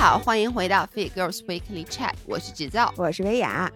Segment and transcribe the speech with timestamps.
[0.00, 3.68] 好，欢迎回到 Fit Girls Weekly Chat，我是制造，我是薇娅。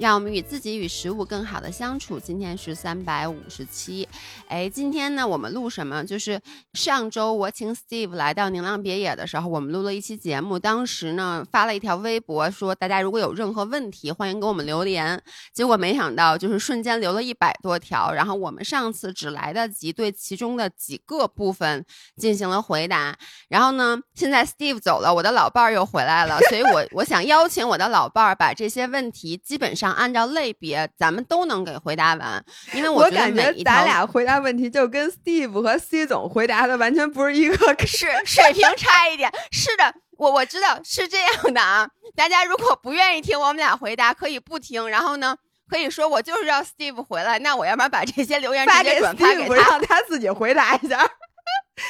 [0.00, 2.18] 让我们与自己与食物更好的相处。
[2.18, 4.08] 今天是三百五十七，
[4.48, 6.02] 哎，今天呢，我们录什么？
[6.02, 6.40] 就是
[6.72, 10.58] 上周我请 Steve 来到宁浪别野的时候，我们录了一期节目。
[10.58, 15.22] 当时呢，发了一条微博说，大家如果有任何问题，欢迎给我们留言。
[15.52, 18.10] 结果没想到，就是瞬间留了一百多条。
[18.10, 21.84] 然后我们上次只来得及对其中的几个部分
[22.16, 23.14] 进行了回答。
[23.50, 29.89] 然后呢，现在 Steve 走了，我的老伴儿又回来了，所以我我想邀请我的老伴儿把这些问题基本上。
[29.92, 39.30] 按照类别，咱们都能给回答完，因为我感觉咱俩回答问题就跟 Steve 和 C 总回答的完全不是一个，是水平差一点。
[39.50, 41.88] 是的，我我知道是这样的啊。
[42.14, 44.88] 大家如果不愿意听我们俩回答，可以不听。
[44.88, 45.36] 然后呢，
[45.68, 50.98] 可以说我就是要 Steve 回来，那我要不然把这些留言直接转发给他，让他自己回答一下。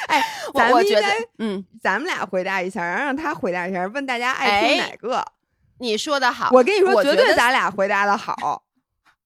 [0.06, 1.06] 哎， 咱们觉得，
[1.38, 5.24] 嗯，咱们俩回答一下，然后让他回答一下，问大家爱听哪个。
[5.80, 8.62] 你说的好，我跟你说，绝对咱俩回答的好。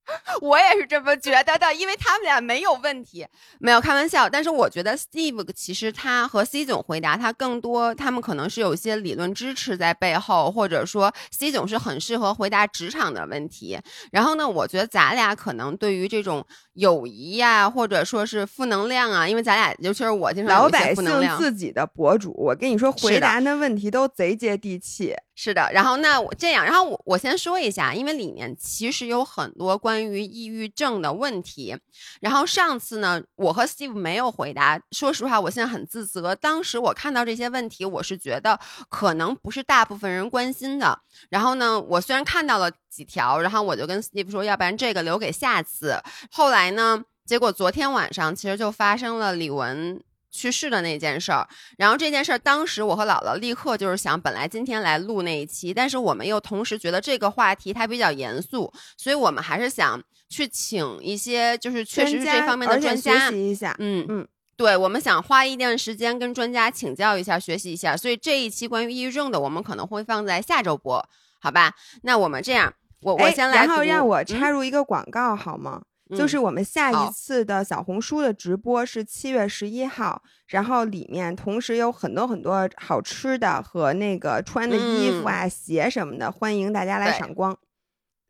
[0.42, 3.26] 我也是这么觉得的，因为他们俩没有问题，
[3.58, 4.28] 没有开玩笑。
[4.28, 13.80] 但是我觉得 Steve 其实他和 C 总回答他更多，他们可能是有一些理论支持在背后，或者说 C 总是很适合回答职场的问题。
[14.12, 21.04] 然后呢，我觉得咱俩可能对于这种友谊呀，或者说是负能量啊，因为咱俩尤其是我经常老百姓
[21.38, 25.14] 自己的博主，我跟你说回答的问题都贼接地气。
[25.36, 31.76] 是的，然后那我这样，然后我我先说一下，因为里面其实有很多关于抑郁症的问题。
[32.20, 34.80] 然后上次呢，我和 Steve 没有回答。
[34.92, 36.36] 说实话，我现在很自责。
[36.36, 41.00] 当时我看到这些问题，我是觉得可能不是大部分人关心的。
[41.30, 46.00] 然后呢，我虽然看到了几条，然后我就跟 Steve 说，要不然这个留给下次。
[46.30, 50.00] 后来呢，结果昨天晚上其实就发生了李玟。
[50.36, 51.46] 去世的那件事儿，
[51.78, 63.76] 然后这件事儿，当时我和姥姥立刻就是想，本来今天来录那一期，但是我们又同时觉得这个话题它比较严肃，所以我们还是想去请一些就是确实是这方面的专家学习一下。
[63.78, 67.96] 嗯嗯，对，我们想花一段时间跟专家请教一下，学习一下。
[67.96, 71.08] 所以这一期关于抑郁症的，我们可能会放在下周播，
[71.40, 71.72] 好吧？
[72.02, 75.82] 那我们这样，我我先来，然后让我插入一个广告好吗？
[76.16, 87.56] 就是我们下一次的小红书的直播是七月十一号，然后里面同时有很多很多好吃的和那个穿的衣服啊、鞋什么的，欢迎大家来赏光。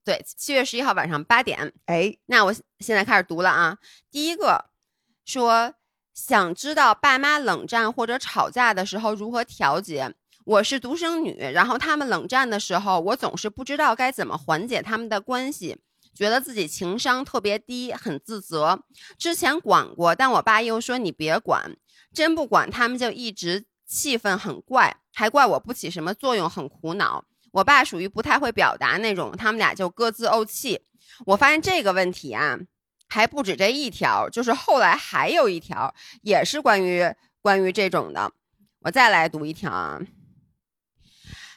[0.04, 1.72] 对，七月十一号晚上八点。
[1.86, 3.78] 哎，那我现在开始读了啊。
[4.10, 4.66] 第一个
[5.24, 5.74] 说
[6.14, 10.14] 想知道爸妈冷战或者吵架的时候如何调节。
[10.44, 15.78] 我是独生女，然后他们冷战的时候，我总是不知道该怎么缓解他们的关系。
[16.14, 18.84] 觉得自己情商特别低，很自责。
[19.18, 21.76] 之前管过，但我爸又说你别管，
[22.12, 27.24] 真不管他们就一直气氛很怪，还怪我不起什么作用，很苦恼。
[27.50, 30.82] 我爸属于不太会表达那种，他们俩就各自怄气。
[31.26, 32.58] 我发现这个问题啊，
[33.08, 37.02] 还不止这一条，就是后来还有一条，也是关于
[37.40, 38.30] 关于这种的。
[38.80, 40.00] 我再来读一条啊。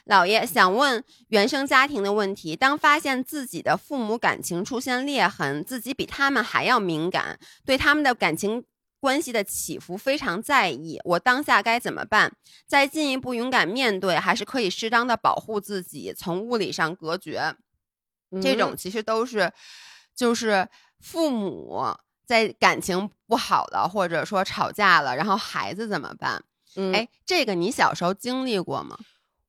[0.08, 8.64] 老爷想问原生家庭的问题：当发现自己的父母感情出现裂痕，自己比他们还要敏感，对他们的感情
[9.00, 12.32] 关系的起伏非常在意，我当下该怎么办？
[12.66, 17.54] 再进一步勇敢面对，还是可以适当的保护自己，从物理上隔绝？
[18.40, 19.52] 这种其实都是，
[20.16, 20.66] 就是
[21.00, 21.82] 父母
[22.24, 26.42] 在感情不好了，或者说吵架了，然后孩子怎么办？
[26.94, 28.98] 哎，这个你小时候经历过吗？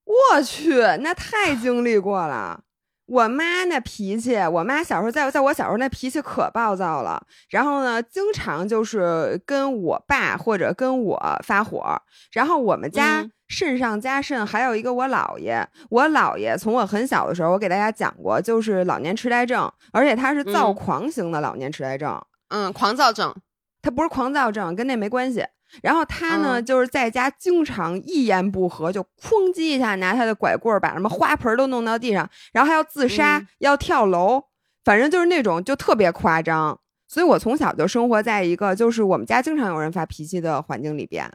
[0.10, 2.62] 我去，那太经历过了。
[3.06, 7.22] 我妈那脾气，我妈小时候在在我小时候那脾气可暴躁了。
[7.50, 12.00] 然后呢，经常就是跟我爸或者跟我发火。
[12.32, 15.68] 然后我们家肾上加肾，还有一个我姥爷。
[15.90, 22.20] 我姥爷从我很小的时候，我给大家讲过，就是老年痴呆症，而且他是躁狂型的老年痴呆症。
[22.50, 23.36] 嗯，狂躁症，
[23.82, 25.46] 他不是狂躁症，跟那没关系。
[25.82, 34.44] 然后他呢，就是在家经常一言不合就哐叽一下拿他的拐棍把什么花盆都弄到地上，然后还要自杀，要跳楼，
[34.84, 36.80] 反正就是那种就特别夸张。
[37.08, 41.32] 所以我从小就生活在一个就是我们家经常有人发脾气的环境里边。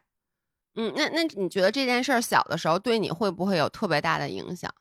[0.76, 4.72] 嗯，那那你觉得这件事儿小的时候对你会不会有特别大的影响？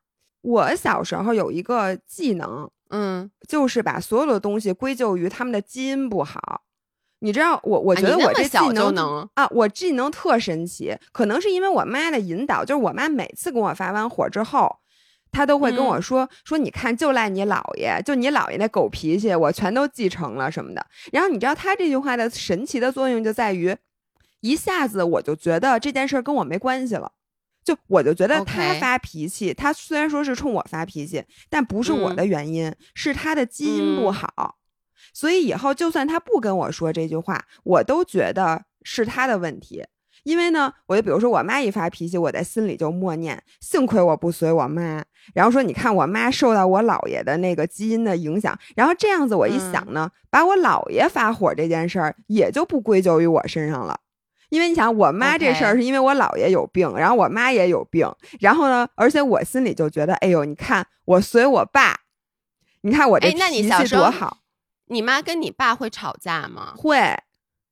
[0.41, 6.63] 我小时候有一个技能，嗯，就是把所有的东西归咎于他们的基因不好。
[7.23, 8.93] 你知道我，我觉得我这技能
[9.35, 14.69] 啊，我技能特神奇，可能是因为我妈的引导，就是我妈每次跟我发完火之后，
[15.31, 20.85] 她都会跟我说说，你看就赖你姥爷，就你姥爷那狗脾气，我全都继承了什么的。
[21.13, 23.73] 然后你知道她这句话的神奇的作用就在于，
[24.41, 27.09] 一下子我就觉得这件事跟我没关系了，
[27.63, 34.55] 就我就觉得他发脾气他虽然说是冲我发脾气，但不是我的原因，是他的基因不嗯好。
[35.13, 39.83] 所以以后就算他不跟我说这句话，我都觉得是他的问题。
[40.23, 45.03] 因为呢，我就比如说我妈一发脾气，我在心里就默念：幸亏我不随我妈。
[45.33, 53.99] 然后说，你看我妈受到我姥爷的那个基因的影响，然后这样子我一想呢，把我姥爷发火这件事儿也就不归咎于我身上了。
[54.49, 58.09] 因为你想，我妈这事儿是因为我姥爷有病然后我妈也有病，
[58.39, 61.99] 然后呢，而且我心里就觉得，哎呦，你看我随我爸，
[62.81, 64.37] 你看我这脾气多好，
[64.87, 66.73] 你妈跟你爸会吵架吗？
[66.75, 66.97] 会，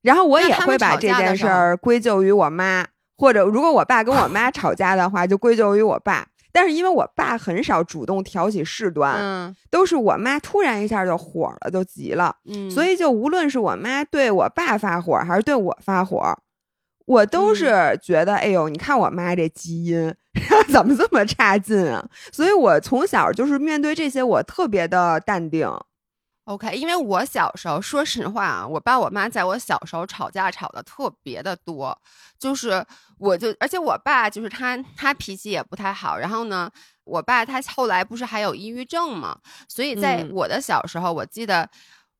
[0.01, 2.87] 然后我也会把这件事儿归咎于我妈，
[3.17, 6.27] 或者如果我爸跟我妈吵架的话，就归咎于我爸。
[6.53, 12.35] 但是因为我爸很少主动挑起事端，嗯都是我妈突然一下就火了，就急了。
[12.45, 16.37] 嗯，所以就无论是我妈对我爸发火，还是对我发火，
[17.05, 20.13] 我都嗯是觉得，哎呦，你看我妈这基因
[20.69, 22.05] 怎么这么差劲啊！
[22.33, 25.69] 所以我从小就是面对这些，我特别的淡定。
[26.51, 31.97] OK，因为我小时候，说实话啊，我爸我妈在我小时候吵架吵的特别的多，
[32.37, 32.85] 就是
[33.17, 36.17] 我就，而且我爸就是他，他脾气也不太好。
[36.17, 36.69] 然后呢，
[37.05, 39.37] 我爸他后来不是还有抑郁症嘛，
[39.69, 41.69] 所以在嗯我的小时候，我记得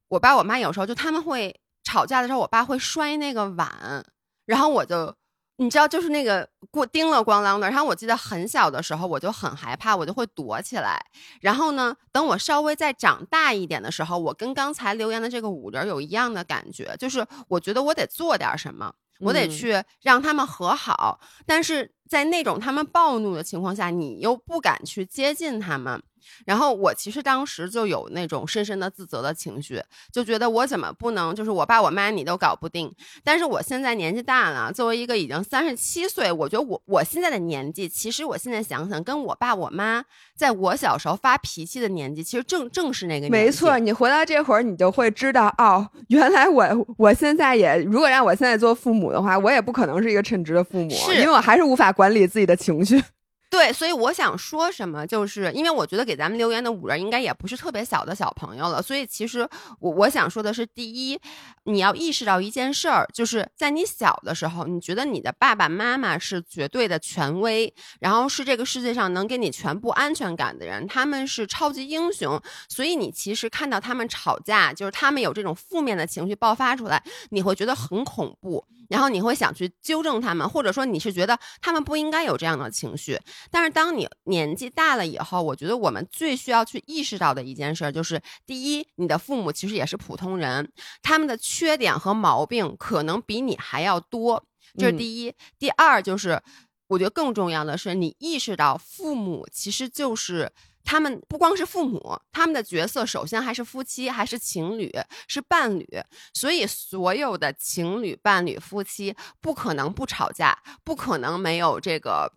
[0.07, 1.53] 我爸我妈有时候就他们会
[1.83, 4.05] 吵架的时候，我爸会摔那个碗，
[4.45, 5.13] 然后我就。
[5.61, 7.69] 你知道，就是那个过叮了咣啷的。
[7.69, 10.99] 然后我记得很小的时候，我就很害怕，我就会躲起来。
[11.39, 21.19] 然后呢，等我稍微再长大一点的时候，我跟刚才留言的这个五人有一样的感觉，就是我觉得我得做点什么，我得嗯去让他们和好。
[21.45, 26.01] 但是在那种他们暴怒的情况下，你又不敢去接近他们。
[26.45, 29.81] 然后我其实当时就有那种深深的自责的情绪，
[30.11, 32.91] 就觉得我怎么不能，就是我爸我妈你都搞不定。
[33.23, 40.03] 但是我现在年纪大了，作为一个已经三十七岁，我觉得我我现在的年纪，其实我现在想想，跟我爸我妈
[40.35, 43.31] 在我小时候发脾气的年纪，其实正正是那个年纪。
[43.31, 53.01] 没错，你回到这会儿，你就会知道，哦，原来我我现在也，如果让我现在做父母的话，我也不可能是一个称职的父母，因为我还是无法管理自己的情绪。
[53.51, 59.45] 对，所以我想说什么，就是因为我觉得给咱们留言的五人应该也不是特别小的小朋友了，所以其实
[59.81, 61.19] 我我想说的是，第一，
[61.65, 78.65] 你要意识到一件事儿，就是在你小的时候，你觉得你的爸爸妈妈是绝对的权威，然后是这个世界上能给你全部安全感的人，他们是超级英雄，所以你其实看到他们吵架，就是他们有这种负面的情绪爆发出来，你会觉得很恐怖。
[78.91, 83.17] 然后你会想去纠正他们，或者说你是觉得他们不应该有这样的情绪，
[83.49, 90.69] 但是当你年纪大了以后，我觉得我们最需要去意识到的一件事儿就是：第一，你的父母其实也是普通人，
[91.01, 94.43] 他们的缺点和毛病可能比你还要多，
[94.77, 95.33] 这是嗯第一。
[95.57, 96.41] 第二就是，
[96.87, 100.51] 我觉得更重要的是，你意识到父母其实就是。
[100.83, 104.91] 他们不光是父母，他们的角色首先还是夫妻，还是情侣，
[105.27, 105.87] 是伴侣。
[106.33, 112.31] 所以，所有的情侣、伴侣、夫妻不可能不吵架，不可能没有这个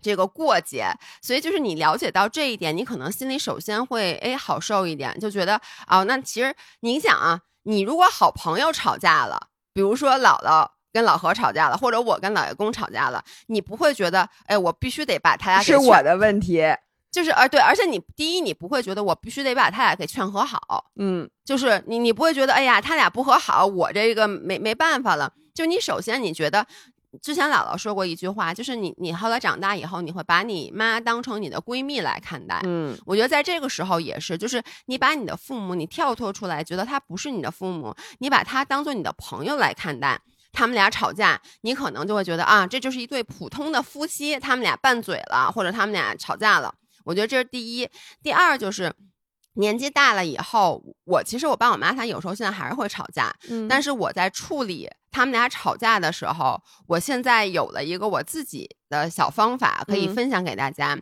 [0.00, 0.90] 这个过节。
[1.20, 10.70] 所以，就是你了解到这一点，你可能心里首先会哎好受一点，就觉得哦，那其实你想啊，你如果好朋友吵架了，比如说姥姥。
[10.90, 16.62] 跟老何吵架了，或者我跟老爷公吵架了，你不会觉得，哎，我必须得把他俩给劝是我的问题，
[17.18, 25.32] 就是而对，而且你第一，你不会觉得我必须得把他俩给劝和好，嗯就是你你不会觉得，哎呀，他俩不和好，我这个没没办法了。
[25.52, 26.64] 就你首先你觉得，
[27.20, 32.60] 之前姥姥说过一句话，就是你你后来长大以后，你会把你妈当成你的闺蜜来看待。
[32.62, 40.20] 嗯我觉得在这个时候也是，就是你把你的父母，你跳脱出来，觉得他不是你的父母，你把他当做你的朋友来看待。
[40.50, 46.74] 他们俩吵架，你可能就会觉得啊，这就是一对普通的夫妻，他们俩拌嘴了，或者他们俩吵架了。
[47.08, 47.88] 我觉得这是第一。
[48.22, 48.94] 第二就是
[49.54, 60.98] 年纪大了以后，我其实我爸我妈他有时候现在还是会吵架，嗯，但是我在处理他们俩吵架的时候，我现在有了一个我自己的小方法，可以嗯分享给大家。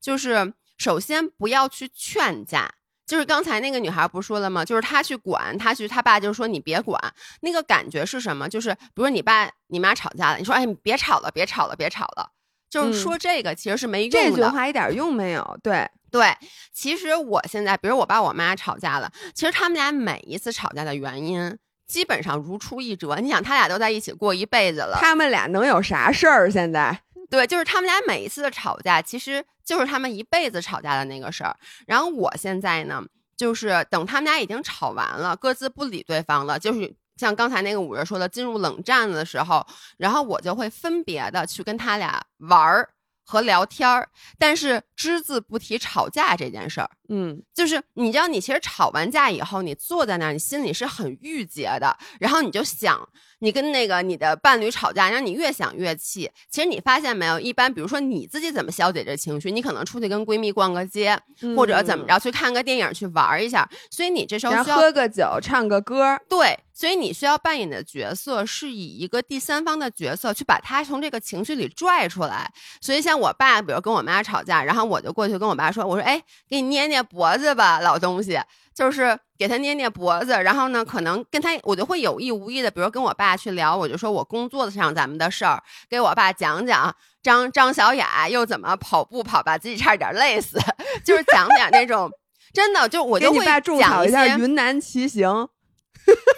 [0.00, 2.72] 就是首先不要去劝架，
[3.04, 4.64] 就是刚才那个女孩不是说了吗？
[4.64, 6.98] 就是她去管，她去，她爸就说你别管。
[7.40, 8.48] 那个感觉是什么？
[8.48, 12.30] 就是比如你爸你妈吵架了，你说哎你别吵了，别吵了，别吵了。
[12.70, 15.58] 就是嗯说这个其实是没用的这句，话一点用没有。
[15.62, 16.34] 对，对，
[16.72, 23.16] 其实我现在，比如我爸我妈吵架了，其实他们俩每一次吵架的原因基本上如出一辙。
[23.16, 26.50] 你想，他俩都在一起过一辈子了，他们俩能有啥事儿？
[26.50, 31.54] 现在 对，就是他们俩每一次的吵架，其实就是他们一辈子吵架的那个事儿。
[31.86, 33.02] 然后我现在呢，
[33.36, 39.66] 就是等他们俩已经吵完了，各自不理对方了，就是像刚才那个五月说的，进入冷战的时候，
[39.98, 42.88] 然后我就会分别的去跟他俩玩儿。
[43.30, 44.08] 和聊天儿，
[44.38, 46.88] 但是只字不提吵架这件事儿。
[47.10, 53.06] 嗯就是你知道，你其实吵完架以后，你坐在那儿，你心里是很郁结的，然后你就想，
[53.40, 56.30] 你跟那个你的伴侣吵架，让你越想越气。
[56.50, 61.18] 其实你发现没有，一般比如说你自己怎么消解这情绪，你可能出去跟闺蜜逛个街，
[61.56, 72.50] 或者怎么着去看个电影去玩一下，所以你这时候需要喝个酒，唱个歌，对，所以你需要扮演的角色是以一个第三方的角色去把他从这个情绪里拽出来。
[72.80, 78.38] 所以像我爸，比如跟我妈吵架，然后我就过去跟我爸说：“我说，哎，给你捏捏脖子吧，老东西。”
[78.78, 90.60] 就是给他捏捏脖子，然后呢，可能跟他我就会有意无意的，比如跟我爸去聊，我就说我工作上咱们的事儿，给我爸讲讲张张小雅又怎么跑步跑把自己差点累死，
[91.04, 92.08] 就是讲点那种。
[92.54, 95.48] 真的，就我就会给你爸种讲一下些云南骑行。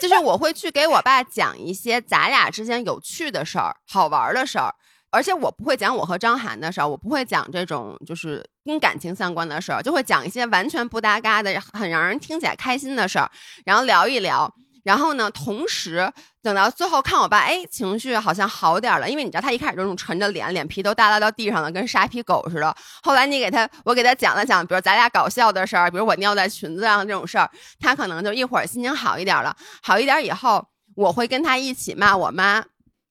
[0.01, 4.75] 就是我会去给我爸讲一些咱俩之间有趣的事儿、好玩的事儿，
[5.11, 13.31] 而且我不会讲我和张涵的事儿，我不会讲这种就是跟感情相关的事儿，就会讲一些完全不搭嘎的、很让人听起来开心的事儿，
[13.65, 14.53] 然后聊一聊。
[14.83, 16.11] 然后呢，同时
[16.43, 22.75] 等到最后看我爸，哎，情绪好像好点了，因为你知道他一开始这种沉着脸，脸皮都耷拉到地上了，跟沙皮狗似的。
[23.03, 27.49] 后来你给他，我给他讲了讲，比如咱俩搞笑的事儿，比如我尿在裙子上这种事儿，
[27.79, 29.55] 他可能就一会儿心情好一点了。
[29.83, 32.65] 好一点以后，我会跟他一起骂我妈，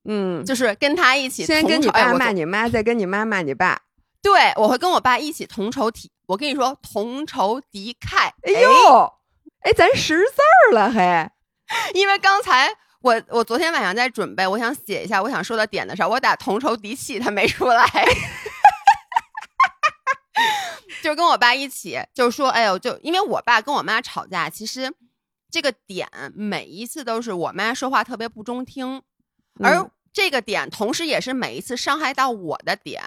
[0.06, 3.82] 嗯，就是跟他一起先跟你爸骂你妈，再跟你妈骂你爸。
[4.22, 6.12] 对，我会跟我爸一起同仇敌。
[6.28, 8.30] 我跟你说，同仇敌忾。
[8.44, 9.14] 哎呦，
[9.62, 11.30] 哎，咱识字儿了嘿。
[11.94, 12.70] 因为刚才
[13.02, 17.86] 我我昨天晚上在准备，我想写一下我想说的点的时候，我打同仇敌气，他没出来。
[21.02, 24.92] 就跟我爸一起，就是说，哎呦，就因为我爸跟我妈吵架，其实
[25.50, 29.02] 这个点每一次都是我妈说话特别不中听，
[29.64, 33.02] 而嗯这个点同时也是每一次伤害到我的点。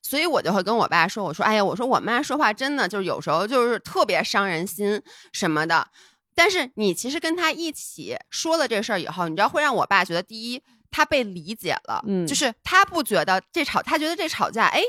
[0.00, 5.86] 所以我就会跟我爸说：“我说，哎呀，我说我妈说话真的就是有时候就是特别伤人心什么的。
[6.34, 14.80] 但是你其实跟他一起说了这事儿以后，你知道会让我爸觉得，第一，他被理解了，嗯就是他不觉得这吵，他觉得这吵架，哎，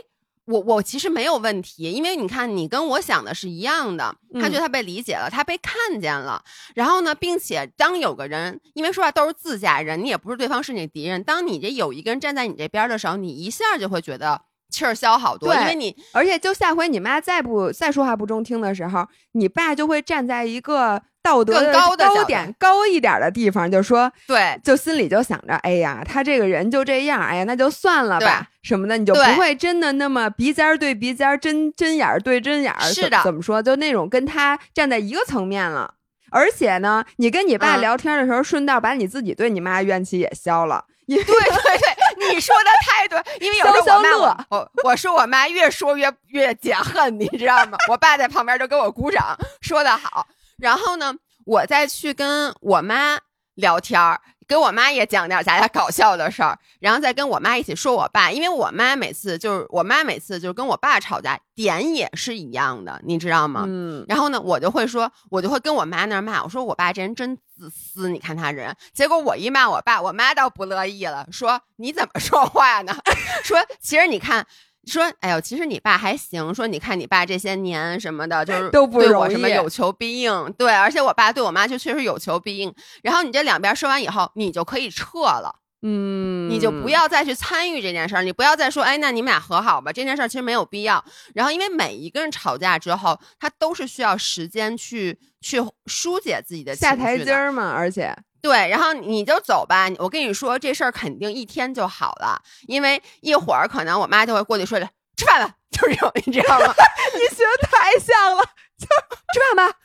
[0.50, 14.41] 我我其实没有问题，因为你看你跟我想的是一样的，他觉得他被理解了，他被看见了，然后呢，并且当有个人，因为说话都是自家人，你也不是对方是你敌人，当你这有一个人站在你这边的时候，你一下就会觉得
[14.72, 35.95] 气儿消好多，对因为你而且就下回你妈再不再说话不中听的时候，你爸就会站在一个道德更高的高点高一点的地方，就说对就心里就想着，哎呀，他这个人就这样，哎呀，那就算了吧，什么的，你就不会真的那么鼻尖儿对鼻尖儿，针针眼儿对针眼是的怎么说，就那种跟他站在一个层面了。
[36.31, 47.77] 而且呢，你跟你爸嗯聊天的时候，顺道把你自己对你妈怨气也消了，因为对对对，你说的太对，因为有时候消消我妈我我我说我妈越说越越解恨，你知道吗？
[47.89, 50.27] 我爸在旁边就给我鼓掌，说的好。
[50.60, 53.18] 然后呢，我再去跟我妈
[53.56, 63.63] 聊天儿，给我妈也讲点咱俩搞笑的事儿，然后再跟我妈一起说我爸，因为我妈每次就是我妈每次就是跟我爸吵架，点也是一样的，你知道吗？
[63.68, 68.75] 嗯，然后呢，我就会说，我就会跟我妈那儿骂，我说我爸这人真自私，你看他人。
[68.94, 72.96] 结果我一骂我爸，我妈倒不乐意了，说你怎么说话呢？
[73.44, 74.46] 说其实你看。
[74.89, 76.53] 说，哎呦，其实你爸还行。
[76.53, 80.53] 说，你看你爸这些年什么的，就是 都不对我容易什么有求必应。
[80.58, 82.74] 对，而且我爸对我妈就确实有求必应。
[83.03, 85.55] 然后你这两边说完以后，你就可以撤了。
[85.81, 91.01] 嗯，你就不要再去参与这件事儿，你不要再说，哎，那你们俩和好吧，这件事儿其实没有必要。
[91.34, 99.88] 然后，因为每一个人吵架之后，他都是需要时间去去疏解自己的情下台阶儿嘛，而且对，然后你就走吧。
[99.98, 106.74] 我跟你说，这事儿肯定一天就好了，因为一会儿可能我妈就会过去说着吃饭吧，就是这种，你知道吗？
[107.15, 108.43] 你学得太像了，
[108.77, 108.88] 就
[109.34, 109.77] 吃饭吧，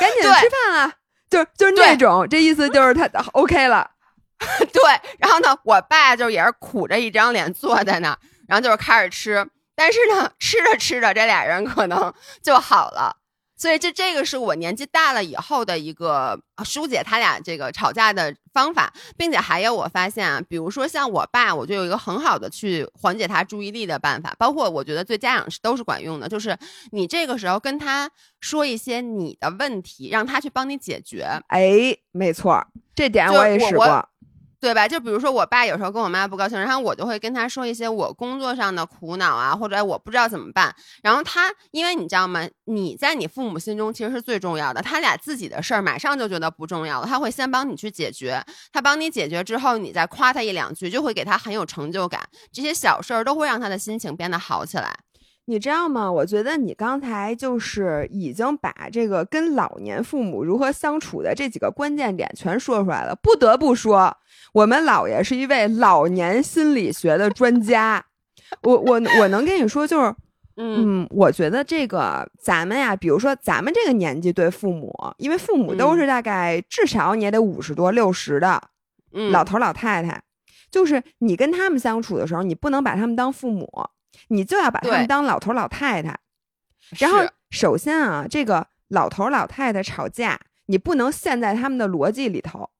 [0.00, 0.92] 赶紧对吃饭啊！
[1.30, 3.88] 就是就是那种，这意思就是他 OK 了。
[4.72, 4.82] 对，
[5.18, 9.46] 然后呢，我爸就也是苦着一张脸坐在那儿，然后就是开始吃，
[9.76, 12.12] 但是呢，吃着吃着，这俩人可能
[12.42, 13.16] 就好了。
[13.60, 26.56] 所以这这个是我年纪大了以后的一个疏解他俩这个吵架的方法，并且还有我发现啊，比如说像我爸，我就有一个很好的去缓解他注意力的办法，包括我觉得对家长是都是管用的，就是
[26.92, 31.28] 你这个时候跟他说一些你的问题，让他去帮你解决。
[31.48, 34.08] 哎，没错儿，这点我也试过。
[34.60, 34.86] 对吧？
[34.86, 40.74] 就比如说我爸有时候跟我妈不高兴，然后我就会跟他说一些我工作上的苦恼啊，或者我不知道怎么办。
[41.02, 42.46] 然后他，因为你知道吗？
[42.66, 48.44] 你在你父母心中其实是最重要的，他俩自己的事儿马上就觉得不重要了，他会先帮你去解决。
[48.70, 52.20] 他帮你解决之后，你再夸他一两句，就会给他很有成就感。
[52.52, 54.94] 这些小事儿都会让他的心情变得好起来。
[55.50, 56.10] 你知道吗？
[56.10, 63.16] 我觉得你刚才就是已经把这个跟老年父母如何相处的这几个关键点全说出来了。
[63.20, 64.16] 不得不说，
[64.52, 68.04] 我们姥爷是一位老年心理学的专家。
[68.62, 70.14] 我我我能跟你说，就是
[70.56, 78.62] 嗯，我觉得这个咱们呀，比如说咱们这个年纪对父母，因为父母都是大概至少你也得五十多六十的
[79.32, 80.22] 老头老太太，
[80.70, 83.68] 就是你跟他们相处的时候，你不能把他们当父母。
[84.28, 86.18] 你就要把他们当老头老太太，
[86.98, 87.18] 然后
[87.50, 92.70] 首先啊，这个老头老太太吵架，你不能陷在他们的逻辑里头，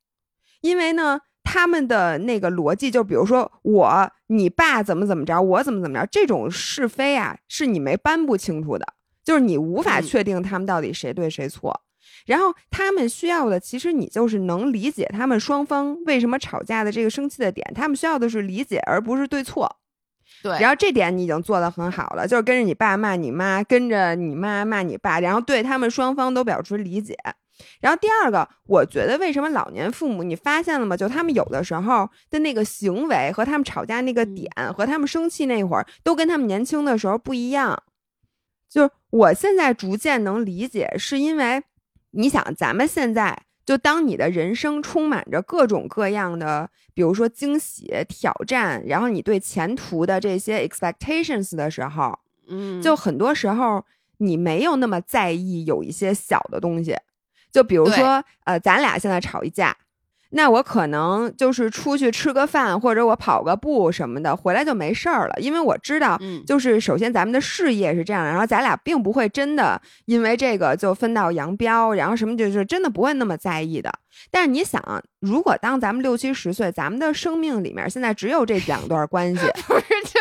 [0.61, 8.87] 因为呢，他们的那个逻辑就比如说我你爸怎么怎么着，我怎么怎么着，这种是非啊，是你没搬不清楚的，
[9.25, 11.83] 就是你无法确定他们到底谁对谁错。
[12.27, 19.81] 然后他们需要的，其实你就是能理解他们双方为什么吵架的这个生气的点，他们需要的是理解，而不是对错。
[20.43, 27.17] 对，然后这点你已经做得很好了，就是跟着你爸骂你妈，跟着你妈骂你爸，然后对他们双方都表示理解。
[27.81, 30.97] 然后第二个，我觉得为什么老年父母，你发现了吗？
[30.97, 37.83] 就他们有的时候的那个行为和他们吵架那个点，和他们生气那会儿，都跟他们年轻的时候不一样。
[38.69, 41.63] 就是我现在逐渐能理解，是因为
[42.13, 43.43] 你想，咱们现在。
[43.71, 53.85] 就当你的人生充满着各种各样的，比如说惊喜、挑战，然后你对前途的这些 expectations 的时候，嗯，就很多时候
[54.19, 56.97] 你没有那么在意有一些小的东西，
[57.53, 59.77] 就比如说，呃，咱俩现在吵一架。
[60.33, 65.35] 那我可能就是出去吃个饭，或者我跑个步什么的，回来就没事儿了。
[65.39, 73.93] 因为我知道，就是首先咱们的事业是这样，然后咱俩并不会真的因为这个就分道扬镳，然后什么就是真的不会那么在意的。
[74.31, 74.83] 但是你想，
[75.21, 80.21] 如果当咱们六七十岁，咱们的生命里面现在只有这两段关系， 不是就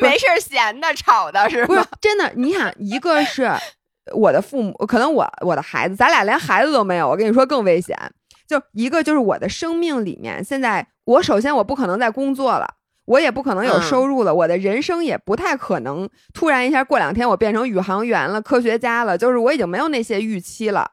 [0.00, 1.66] 没事闲的吵的是吗？
[1.68, 3.50] 不是真的，你想，一个是
[4.12, 7.96] 我的父母，可能我我的孩子，咱俩连孩子都没有，我跟你说更危险。
[8.48, 12.66] 就一个就是我的生命里面，现在我首先我不可能再工作了，
[13.04, 20.92] 我也不可能有收入了，我的人生也不太可能突然一下过两天我变成宇航员了、科学家了，就是我已经没有那些预期了，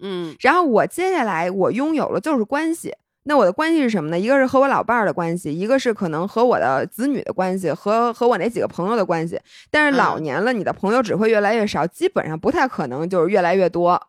[0.00, 4.18] 嗯，然后我接下来我拥有了就是关系，那我的关系是什么呢？
[4.18, 9.40] 一个是和我老伴儿的关系，一个是可能和我的子女的关系，和和我那几个朋友的关系。
[9.70, 14.00] 但是老年了，你的朋友只会越来越少，基本上不太可能就是越来越多。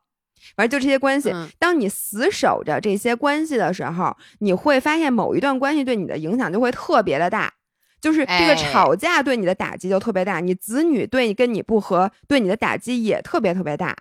[0.56, 7.54] 反正就这些关系，当你死守着这些关系的时候，你会发现某一段关系对你的影响就会特别的大，
[8.02, 13.96] 就是这个吵架对你的打击就特别大，你子女对你跟你不和对你的打击也特别特别大，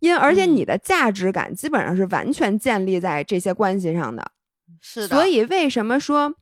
[0.00, 4.30] 因为而且你的价值感基本上是完全建立在这些关系上的，
[4.80, 5.08] 是。
[5.08, 5.08] 的。
[5.08, 6.34] 所以为什么说？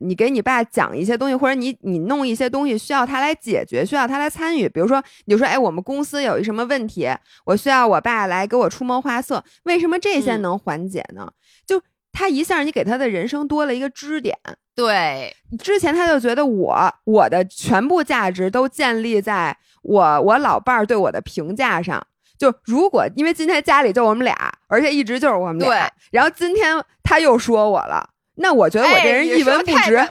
[0.00, 4.68] 你给你爸讲一些东西，或者你你弄一些东西，需要他来解决，需要他来参与。
[4.68, 7.08] 比如说，你就说，哎，我们公司有一什么问题，
[7.44, 9.44] 我需要我爸来给我出谋划策。
[9.64, 11.30] 为什么这些能缓解呢？
[11.66, 11.80] 就
[12.12, 14.36] 他一下，你给他的人生多了一个支点。
[14.74, 22.04] 对，之前他就觉得我我的全部价值都建立在我我老伴儿对我的评价上。
[22.38, 24.34] 就如果因为今天家里就我们俩，
[24.68, 28.08] 而且一直就是我们俩，然后今天他又说我了。
[28.40, 30.08] 那我觉得我这人一文不值。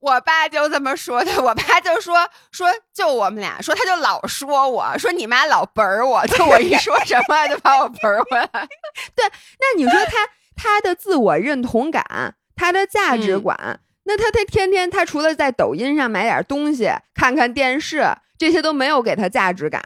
[0.00, 8.68] 我爸就这么说的，我爸就说说就我们俩说，他就老说我说你妈老儿我，就我一说什么就把我儿回来。
[9.16, 9.24] 对，
[9.58, 18.04] 那你说他他的自我认同感，他的价值观，那他他天天他除了在抖音上买点东西，看看电视，
[18.36, 19.82] 这些都没有给他价值感，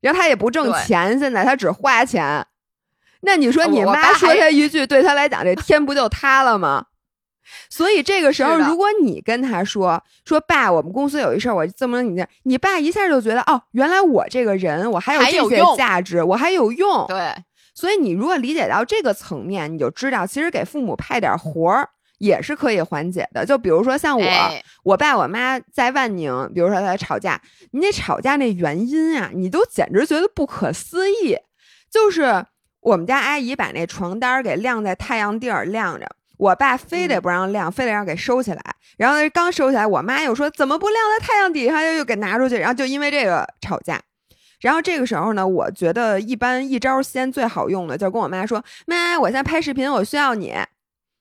[0.00, 2.46] 然后他也不挣钱，现在他只花钱。
[3.22, 6.86] 那你说你妈说他一句，对他来讲，这天不就塌了吗？
[7.68, 17.06] 所以这个时候，如果你跟他说说爸，我们公司有一事儿，我这么你这，你爸一下就觉得哦，原来我这个人我还有这些价值，我还有用。
[17.06, 17.34] 对，
[17.74, 23.46] 所以你如果理解到这个层面，你就知道，其实给父母派点活儿也是可以缓解的。
[23.46, 24.26] 就比如说像我，
[24.84, 27.40] 我爸我妈在万宁，比如说他吵架，
[27.72, 31.36] 你那吵架那原因啊，你都简直觉得不可思议。
[31.90, 32.44] 就是
[32.80, 36.06] 我们家阿姨把那床单给晾在太阳地儿晾着。
[36.40, 38.62] 我爸非得不让晾，非得让给收起来。
[38.96, 42.56] 然后刚收起来，我妈又说怎么不晾在太阳底下，又又给拿出去。
[42.56, 44.00] 然后就因为这个吵架。
[44.60, 50.54] 然后这个时候呢，我觉得一般一招先最好用的，就是跟我妈说：“妈，我现在拍视频，我需要你。”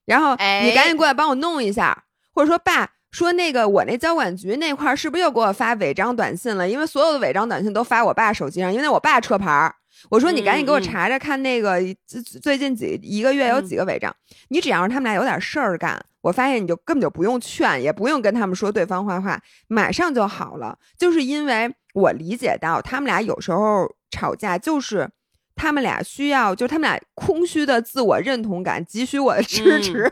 [0.07, 6.67] 然后哎你赶紧过来帮我弄一下，或者说爸说那个我那交管局那块儿是不是又给我发违章短信了？
[6.67, 9.75] 因为所有的违章短信都发我爸手机上，因为那我爸车牌儿。
[10.09, 13.65] 我说你赶紧给我查查看那个最最近几一个月有嗯。
[13.65, 14.15] 几个违章，
[14.47, 20.77] 你只要让他们俩有点事儿干，我发现你就根本就不用劝，也不用跟他们说对方坏话，马上就好了。
[20.97, 25.09] 就是因为我理解到他们俩有时候吵架，就是
[25.55, 30.11] 他们俩需要，就是他们俩空虚的自我认同感急需我的支持。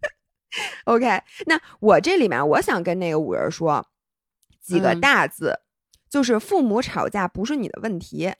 [0.84, 3.86] OK，那我这里面我想跟那个五人说
[4.62, 5.00] 几个嗯。
[5.00, 5.58] 大字，
[6.08, 8.32] 就是父母吵架不是你的问题，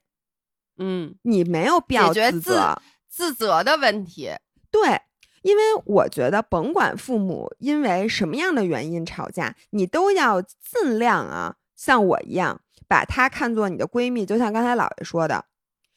[0.78, 2.82] 嗯，你没有必要自自责。
[3.08, 4.30] 自责的问题。
[4.70, 5.00] 对，
[5.42, 15.46] 因为我觉得甭管父母因为什么样的原因吵架，你都要尽量啊，像我一样把她看作你的闺蜜，就像刚才姥爷说的，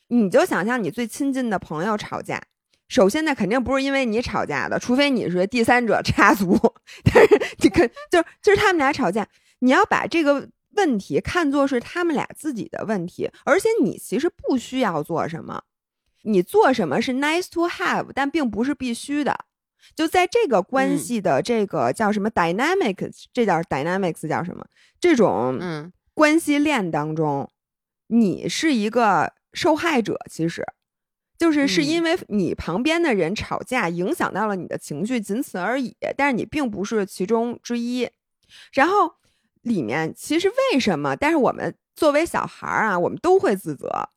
[0.08, 2.42] 你就想象你最亲近的朋友吵架。
[2.88, 6.58] 首先呢，肯定不是因为你吵架的，除非你是第三者 插足。
[7.04, 9.28] 但是你看，就是就是他们俩吵架，
[9.60, 15.63] 你要把这个问题看作是他们俩自己的问题，而且你其实不需要做什么，
[16.24, 19.46] 你做什么是 nice to have，但并不是必须的。
[19.96, 24.65] 就在这个关嗯系的这个叫什么 dynamic，、这叫 dynamics 叫什么？
[25.00, 27.50] 这种嗯关系链当中，
[28.08, 30.65] 你是一个受害者，其实
[31.38, 35.96] 就是是嗯因为你旁边的人吵架影响到了你的情绪，仅此而已。
[36.15, 38.10] 但是你并不是其中之一。
[38.74, 39.15] 然后
[39.62, 41.15] 里面其实为什么？
[41.15, 44.10] 但是我们作为小孩儿啊，我们都会自责。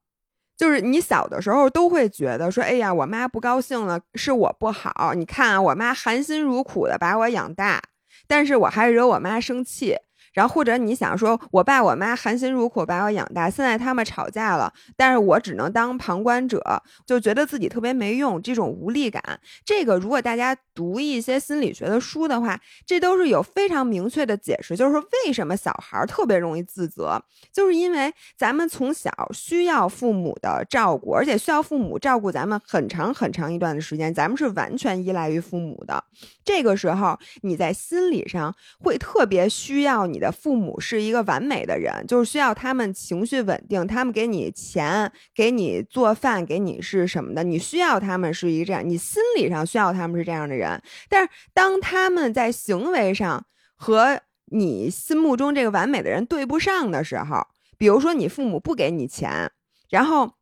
[0.56, 5.12] 就是你小的时候都会觉得说，哎呀，我妈不高兴了，是我不好。
[5.14, 7.82] 你看啊，我妈含辛茹苦的把我养大，
[8.28, 9.96] 但是我还惹我妈生气。
[10.32, 16.60] 然后或者你想说，我爸我妈含辛茹苦把我养大，现在他们吵架了，但是我只能当旁观者，
[17.06, 19.22] 就觉得自己特别没用，这种无力感。
[19.64, 36.02] 这个如果大家读一些心理学的书的话，这都是有非常明确的解释，就是说为什么小孩儿特别容易自责，就是因为咱们从小需要父母的照顾，而且需要父母照顾咱们很长很长一段的时间，咱们是完全依赖于父母的。
[36.44, 50.80] 这个时候，你在心理上会特别需要你的父母是一个完美的人，就是需要他们情绪稳定，他们给你钱，给你做饭，给你是什么的，你需要他们是一个这样，你心理上需要他们是这样的人。
[51.08, 59.50] 但是当他们在行为上和你心目中这个完美的人对不上的时候，比如说你父母不给你钱，
[59.90, 60.34] 然后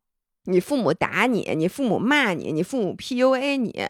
[0.44, 3.86] 你父母打你，你父母骂你，你父母 PUA 你，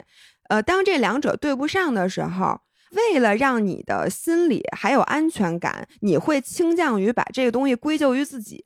[0.48, 8.60] 呃，当这两者对不上的时候，为了让你的心里还有安全感，你会倾向于把这个东西归咎于自己。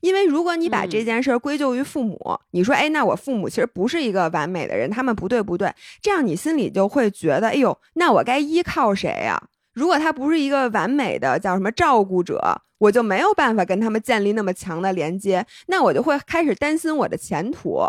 [0.00, 2.18] 因为如果你把这嗯件事儿归咎于父母，
[2.52, 17.80] 你说，哎，那我父母其实不是一个完美的人，他们不对不对，这样你心里就会觉得，哎呦，那我该依靠谁呀、如果他不是一个完美的叫什么照顾者，我就没有办法跟他们建立那么强的连接，那我就会开始担心我的前途。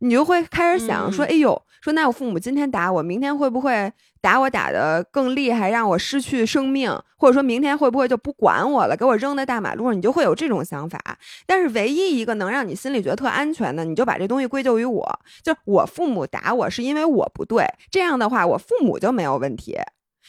[0.00, 9.96] 你就会开始想说，嗯哎呦，说那我父母今天打我，明天会不会打我打的更厉害，让我失去生命，或者说明天会不会就不管我了，给我扔在大马路上？
[9.96, 11.00] 你就会有这种想法。
[11.46, 19.76] 但是唯一一个能让你心里觉得特安全的，你就把这东西归咎于我，就是我父母打我是因为我不对，这样的话我父母就没有问题。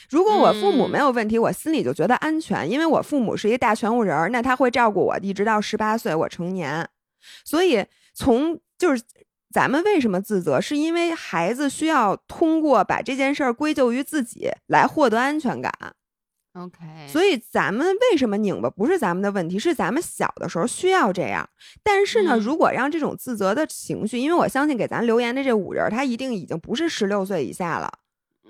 [0.10, 6.88] 如果我父母嗯没有问题，我心里就觉得安全，因为我父母是一个大全乎人儿，那他会照顾我一直到十八岁我成年。
[7.44, 9.04] 所以从就是
[9.52, 15.72] 咱们为什么自责，是因为孩子需要通过把这件事儿归咎于自己来获得安全感。
[16.54, 21.50] ，OK，所以咱们为什么拧巴，不是咱们的问题，是咱们小的时候需要这样。
[21.84, 27.92] 但是呢，嗯如果让这种自责的情绪，因为我相信给咱留言的这五人，他一定已经不是十六岁以下了。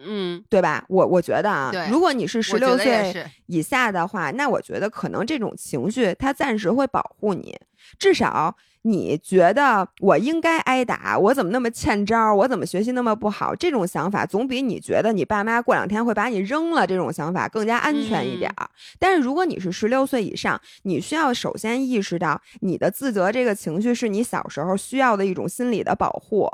[0.01, 0.85] 嗯，对吧？
[0.87, 3.13] 我我觉得啊，如果你是十六岁
[3.47, 7.57] 以下的话，那我觉得可能这种情绪它暂时会保护你，
[7.97, 18.69] 至少你觉得我应该挨打，我怎么那么欠招，我怎么学习那么不好，这种想法总比你觉得你爸妈过两天会把你扔了这种想法更加安全一点儿。
[18.97, 26.49] 但是如果你是十六岁以上，你需要首先意识到你的自责这个情绪是你小时候需要的一种心理的保护，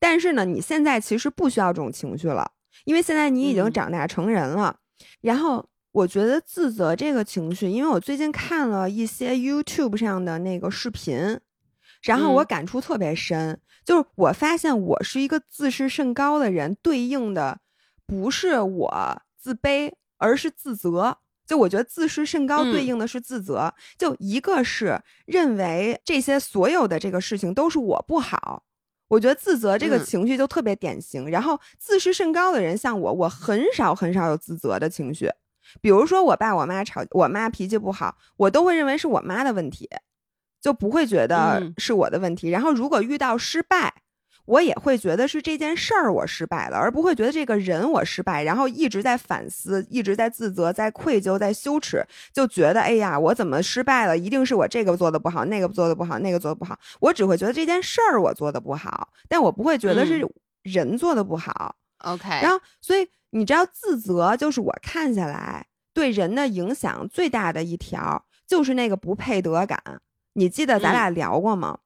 [0.00, 2.50] 但是呢，你现在其实不需要这种情绪了。
[2.84, 4.74] 因为现在你已经嗯长大成人了，
[5.20, 11.38] 然后我觉得自责这个情绪，因为我最近看了一些 YouTube 上的那个视频，
[12.02, 17.60] 然后我嗯感触特别深，就是我发现我是一个自视甚高的人，对应的
[18.06, 21.18] 不是我自卑，而是自责。
[21.44, 28.62] 就我觉得自视甚高对嗯应的是自责，就一个是认为这些所有的这个事情都是我不好，
[29.08, 31.28] 我觉得自责这个嗯情绪就特别典型。
[31.28, 35.28] 然后自视甚高的人，像我，我很少很少有自责的情绪。
[35.80, 39.90] 比如说我爸我妈吵，我妈脾气不好，我都会认为是我妈的问题，
[40.62, 42.48] 就不会觉得嗯是我的问题。
[42.48, 43.92] 然后如果遇到失败，
[44.44, 54.18] 我也会觉得是这件事儿我失败了，而不会觉得这个人我失败，然后一直在反思，一直在自责，在愧疚，在羞耻，就觉得哎呀，我怎么失败了？
[54.18, 56.76] 一定是我这个做的不好，那个做的不好，那个做的不好。
[56.98, 60.26] 我只会觉得这件事儿我做的不好，但我不会觉得是
[60.62, 61.76] 人做的不好。
[61.98, 69.80] OK，然后，所以你知道，自责就是我看下来对人的影响最大的一条，就是那个不配得感。
[70.34, 71.78] 你记得咱俩聊过吗？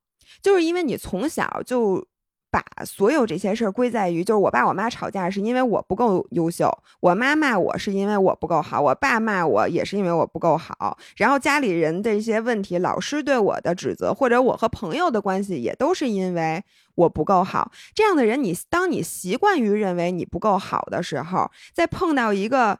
[0.43, 2.07] 就是因为你从小就
[2.51, 16.63] 把所有这些事儿归在于，就是我爸我妈吵架是因为我不够优秀，我妈骂我是因为我不够好，我爸骂我也是因为我不够好，然后家里人的一些问题，老师对我的指责，或者我和朋友的关系，也都是因为
[16.95, 17.71] 我不够好。
[17.95, 22.79] 这样的人你，当你习惯于认为你不够好的时候，再碰到一个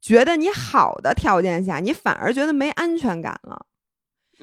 [0.00, 3.66] 觉得你好的条件下，你反而觉得没安全感了。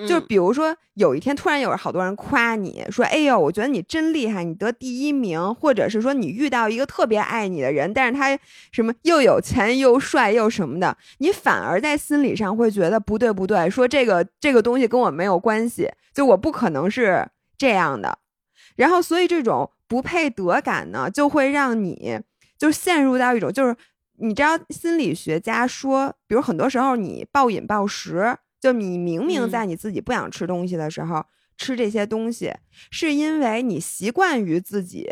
[0.08, 8.38] 就嗯比如说，有一天突然有好多人夸你说：“哎呦，我觉得你真厉害，你得第一名。”或者是说你遇到一个特别爱你的人，但是他
[8.71, 17.27] 什么又有钱又帅又什么的，你反而在心理上会觉得不对不对，说这个这个东西跟我没有关系，就我不可能是
[17.58, 18.17] 这样的。
[18.75, 22.19] 然后，所以这种不配得感呢，就会让你
[22.58, 23.75] 就陷入到一种就是。
[24.17, 31.26] 你知道心理学家说，比如很多时候你暴饮暴食，就你明明嗯在你自己不想吃东西的时候、
[31.58, 32.49] 吃这些东西，
[32.91, 35.10] 是因为你习惯于自己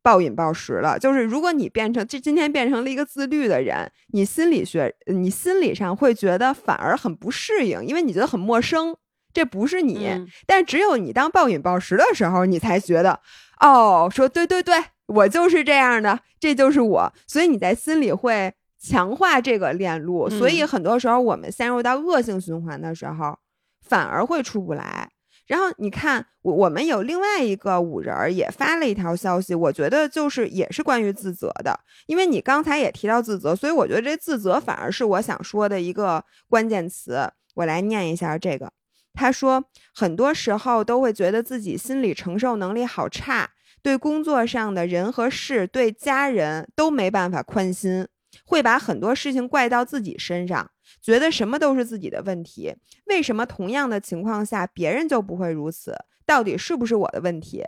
[0.00, 0.98] 暴饮暴食了。
[0.98, 8.96] 就是如果你变成这今天变成了一个自律的人，你心理学你心理上会觉得反而很不适应，因为你觉得很陌生，
[9.34, 10.06] 这不是你。
[10.06, 13.20] 嗯但只有你当暴饮暴食的时候，你才觉得，
[13.60, 14.74] 哦，说对对对，
[15.08, 17.12] 我就是这样的，这就是我。
[17.26, 18.54] 所以你在心里会
[18.86, 20.30] 强化这个链路。
[20.30, 23.36] 所以嗯很多时候我们陷入到恶性循环的时候，
[23.80, 25.08] 反而会出不来。
[25.46, 37.30] 然后你看，我我们有另外一个五人儿也发了一条消息，我觉得就是也是关于自责的，因为你刚才也提到自责，所以我觉得这自责反而是我想说的一个关键词。
[37.54, 38.72] 我来念一下这个。
[39.14, 43.48] 他说，很多时候都会觉得自己心理承受能力好差，
[43.82, 48.06] 对工作上的人和事，对家人都没办法宽心，
[48.46, 50.70] 会把很多事情怪到自己身上，
[51.02, 52.74] 觉得什么都是自己的问题。
[53.04, 55.94] 为什么同样的情况下别人就不会如此？
[56.24, 57.64] 到底是不是我的问题？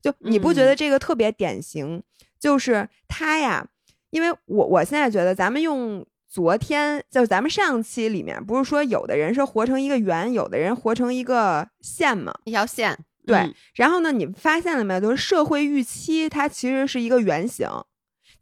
[0.00, 2.02] 就你不觉得嗯这个特别典型？
[2.38, 3.66] 就是他呀，
[4.10, 12.34] 因为我我现在觉得咱们用昨天，就咱们上期里面不是说有的人是活成一个圆，有的人活成一个线吗？
[12.44, 15.00] 一条线，对嗯然后呢，你发现了没有？
[15.00, 17.66] 就是社会预期它其实是一个圆形，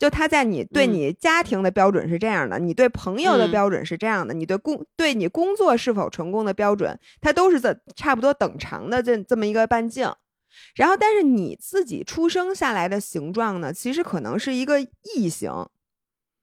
[0.02, 10.12] 就它在你对嗯你家庭的标准是这样的，你对朋友的嗯标准是这样的，你对工对你工作是否成功的标准，它都是在差不多等长的这这么一个半径。
[10.74, 15.52] 然后，但是你自己出生下来的形状呢，其实可能是一个异形，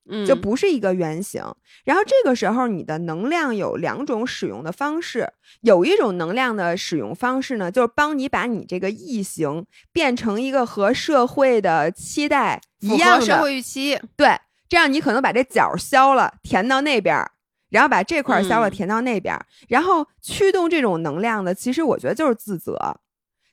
[0.10, 1.44] 嗯，就不是一个圆形。
[1.84, 17.32] 然后这个时候，你的能量有两种使用的方式，有一种能量的使用方式呢，就是帮你把你这个异形变成一个和社会的期待一样的，会预期，对，这样你可能把这角削了，填到那边儿。
[17.70, 22.76] 然后把这块儿削了，嗯填到那边儿，然后驱动这种能量的，其实我觉得就是自责。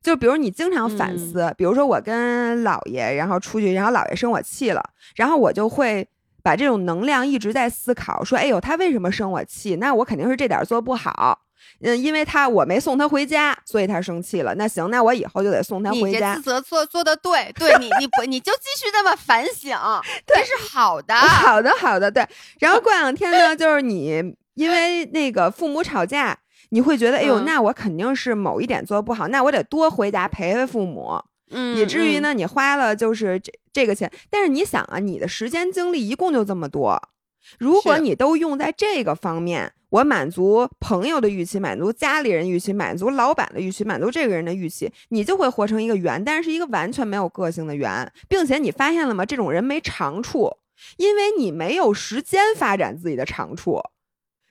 [0.02, 4.82] 就比如你经常反思，比如说我跟姥爷然后出去，然后姥爷生我气了，
[5.16, 6.08] 然后我就会
[6.42, 9.76] 把这种能量一直在思考，说，哎呦，他为什么生我气？
[9.76, 11.40] 那我肯定是这点做不好，
[11.80, 14.54] 嗯，因为他我没送他回家，所以他生气了。
[14.54, 16.42] 那行，那我以后就得送他回家你这自。
[16.42, 19.76] 责做做的对，对你你不你就继续这么反省，
[20.26, 21.14] 这是好的。
[21.16, 22.26] 好的，好的，对。
[22.60, 26.38] 然后过两天呢，就是你因为那个父母吵架，
[26.70, 31.20] 你会觉得，哎呦，嗯那我肯定是某一点做的不好，那我得多回家陪陪父母。
[31.50, 37.00] 嗯，以至于嗯，呢，你花了就是这这个钱，但是你想啊，你的时间精力一共就这么多，
[37.60, 49.26] 如果你都用在这个方面，我满足朋友的预期，满足家里人预期，满足老板的预期，满足这个人的预期，你就会活成一个圆，但是是一个完全没有个性的圆，并且你发现了吗？
[49.26, 50.58] 这种人没长处，
[50.96, 53.80] 因为你没有时间发展自己的长处。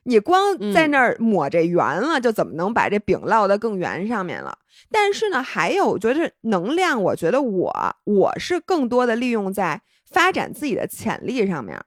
[0.04, 4.60] 你光在嗯那儿抹这圆了，就怎么能把这饼烙得更圆上面了？
[4.92, 11.82] 但是呢，还有，我觉得能量，我觉得我我是更多的利用在发展自己的潜力上面。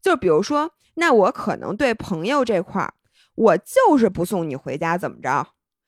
[0.00, 2.94] 就比如说，那我可能对朋友这块儿，
[3.34, 5.46] 我就是不送你回家，怎么着？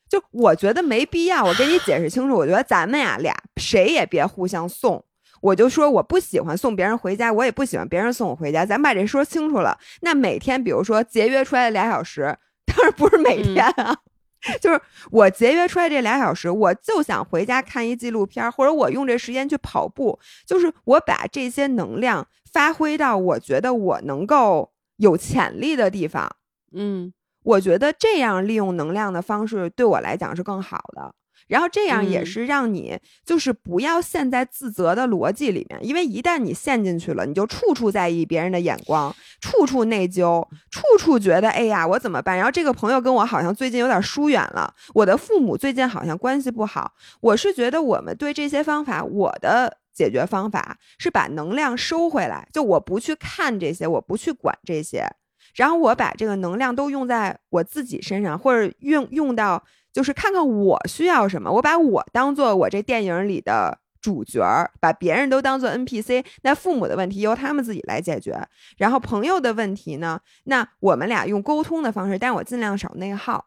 [0.09, 2.37] 就我觉得没必要，我跟你解释清楚。
[2.37, 5.05] 我觉得咱们呀俩谁也别互相送。
[5.41, 8.65] 我就说我不喜欢送别人回家，我也不喜欢别人送我回家。
[8.65, 9.79] 咱把这说清楚了。
[10.03, 12.37] 那每天，比如说节约出来的俩小时，
[12.67, 13.97] 当然不是每天啊，
[14.61, 24.72] 就是我节约出来这俩小时，我就想回家看一纪录片，或者我用这时间去跑步，就是我把这些能量发挥到我觉得我能够
[25.03, 26.31] 有潜力的地方。
[26.75, 27.13] 嗯，
[27.43, 31.13] 我觉得这样利用能量的方式对我来讲是更好的。
[31.49, 42.37] 然后这样也嗯是让你就是不要陷在自责的逻辑里面，因为一旦你陷进去了，你就处处在意别人的眼光，处处内疚，处处觉得哎呀我怎么办？
[42.37, 46.93] 然后这个朋友跟我好像最近有点疏远了，我的父母最近好像关系不好。
[47.21, 55.07] 我是觉得我们对这些方法，我的解决方法是把能量收回来，就我不去看这些，我不去管这些。
[55.55, 61.51] 然后我把这个能量都用在我自己身上，或者用用到，就是看看我需要什么。
[61.53, 66.25] 我把我当做我这电影里的主角儿，把别人都当做 NPC。
[66.43, 68.41] 那父母的问题由他们自己来解决，
[68.79, 73.47] 然后朋友的问题呢，那我们俩用沟通的方式，但我尽量少内耗。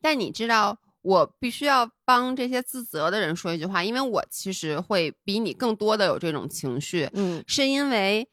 [0.00, 8.28] 但你知道，我必须要帮这些自责的人说一句话，因为我其实会比你更多的有这种情绪，嗯是因为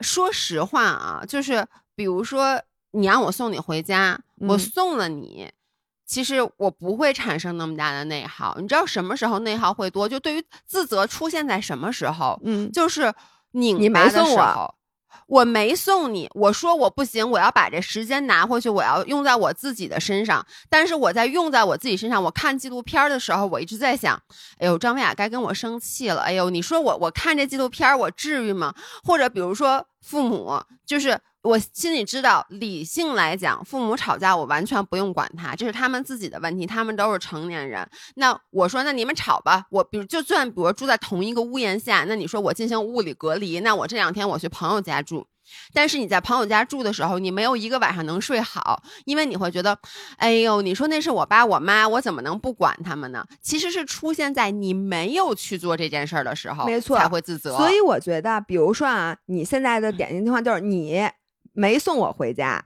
[0.00, 5.50] 说实话啊，就是比如说你让我送你回家，我嗯送了你。
[6.04, 10.06] 其实我不会产生那么大的内耗，你知道什么时候内耗会多？
[10.06, 12.38] 就对于自责出现在什么时候？
[12.44, 13.10] 嗯，就是
[13.52, 14.74] 拧你没巴的时候，我
[15.26, 20.44] 我没送你，我说我不行，我要把这时间拿回去，我要用在我自己的身上。
[20.68, 24.20] 但是我在用在我自己身上，我看纪录片的时候，我一直在想，
[24.58, 26.22] 哎呦，张文雅该跟我生气了。
[26.22, 28.74] 哎呦，你说我我看这纪录片，我至于吗？
[29.04, 31.18] 或者比如说父母，就是。
[31.42, 37.88] 我心里知道，理性来讲，父母吵架我完全不用管他，这是他们自己的问题，他们都是成年人。
[38.14, 39.66] 那我说，那你们吵吧。
[39.70, 45.26] 我比如就算比如住在同一个屋檐下，那你说我进行物理隔离，那我这两天我去朋友家住。
[45.74, 49.76] 但是你在朋友家住的时候，你没有一个晚上能睡好，因为你会觉得，
[50.16, 53.26] 哎呦，你说那是我爸我妈，我怎么能不管他们呢？
[53.42, 57.56] 其实是出现在你没有去做这件事儿的时候，没错才会自责。
[57.56, 61.06] 所以我觉得，比如说啊，你现在的典型情况就是你
[61.52, 62.64] 没送我回家，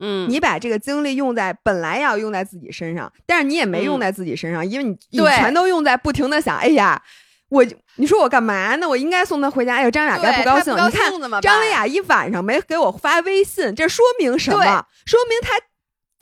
[0.00, 7.00] 嗯，你把这个精力用在本来要用在自己身上，但是你也没用在自己身上，因为你你对全都用在不停的想，哎呀，
[7.48, 7.64] 我
[7.96, 8.88] 你说我干嘛呢？
[8.88, 9.76] 我应该送他回家。
[9.76, 10.64] 哎呦，张雅该不高兴。
[10.64, 14.86] 他不高你看张维雅一晚上没给我发微信，这说明什么？
[15.06, 15.58] 说明他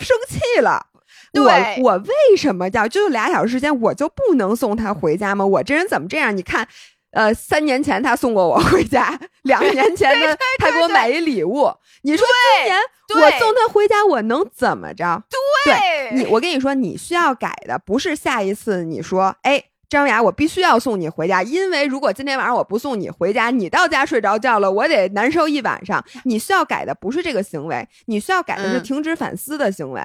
[0.04, 0.88] 生气了。
[1.34, 5.46] 我我为什么要就俩小时时间我就不能送他回家吗？
[5.46, 6.36] 我这人怎么这样？
[6.36, 6.68] 你看。
[7.12, 11.70] 呃，三年前他送过我回家，两年前呢，他给我买一礼物。
[12.02, 12.26] 你说
[12.58, 12.78] 今年
[13.22, 15.22] 我送他回家，我能怎么着？
[15.64, 26.02] 对你，我跟你说，你需要改的不是下一次你说，哎，张雅，我必须要送你回家，因为如果今天晚上我不送你回家，你到家睡着觉了，我得难受一晚上。
[26.24, 30.00] 你需要改的不是这个行为，你需要改的是嗯停止反思的行为。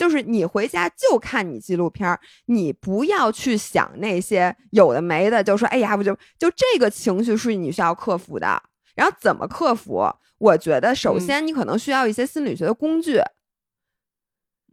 [0.00, 8.62] 就是你回家就看你纪录片儿，你不要去想那些有的没的，就说哎呀，不就就这个情绪是你需要克服的。
[8.94, 10.10] 然后怎么克服？
[10.38, 13.20] 我觉得首嗯先你可能需要一些心理学的工具。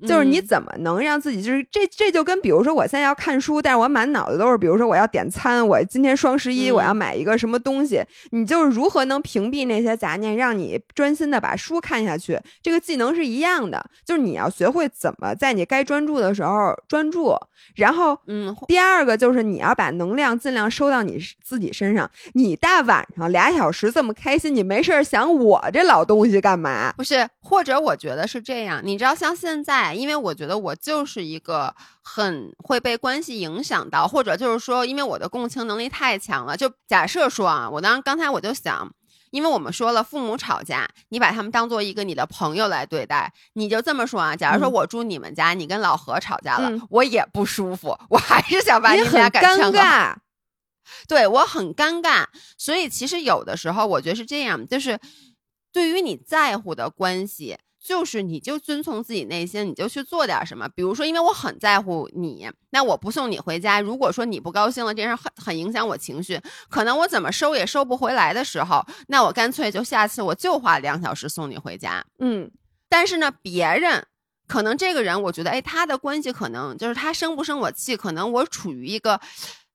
[0.06, 17.36] 就是你嗯怎么能让自己，就是这这就跟比如说我现在要看书，但是我满脑子都是，比如说我要点餐，我今天双十一嗯我要买一个什么东西，你就是如何能屏蔽那些杂念，让你专心的把书看下去，这个技能是一样的，就是你要学会怎么在你该专注的时候专注，
[17.76, 22.10] 然后嗯，第二个就是你要把能量尽量收到你自己身上。
[22.34, 26.94] 你大晚上俩小时这么开心，你没事想我这老东西干嘛？
[26.98, 36.56] 不是，或者我觉得是这样，你知道，像现在，因为我觉得我就是一个很会被关系影响到，或者就是说，因为我的共情能力太强了。
[36.56, 38.92] 就假设说啊，我当刚才我就想，
[39.32, 44.36] 因为我们说了，父母吵架，你把他们当做一个你的朋友来对待，你就这么说啊。
[44.36, 50.16] 假如说嗯我住你们家，你跟老何吵架了，嗯我也不舒服，我还是想把你你很们俩赶尴尬。
[51.06, 52.26] 对我很尴尬，
[52.58, 54.98] 所以其实有的时候我觉得是这样，就是
[55.74, 60.68] 对于你在乎的关系，就是你就遵从自己内心，你就去做点什么。
[60.76, 66.38] 比如说，因为我很在乎你，那我不送你回家，如果说你不高兴了，这件事很很影响我情绪，
[66.70, 72.04] 可能我怎么收也收不回来的时候，那我干脆就下次我就花两小时送你回家。
[72.20, 72.52] 嗯，
[72.90, 74.06] 但是呢，别人
[74.50, 79.22] 可能这个人，我觉得，哎，他的关系可能就是他生不生我气，可能我处于一个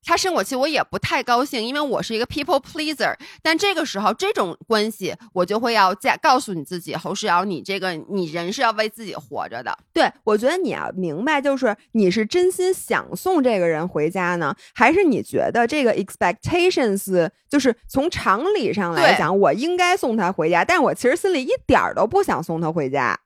[0.04, 3.14] 他生我气，我也不太高兴，因为我是一个 people pleaser。
[3.40, 9.76] 但这个时候，这种关系我就会要再告诉你自己，侯世瑶，你这个你人是要为自己活着的。
[9.92, 23.18] 对，我觉得你要明白，就是你是真心想送这个人回家呢，还是你觉得这个 expectations 就是从常理上来讲，我应该送他回家，但是我其实心里一点儿都不想送他回家。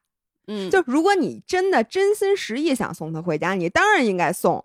[0.48, 4.64] 嗯，就如果你真的真心实意想送他回家，你当然应该送。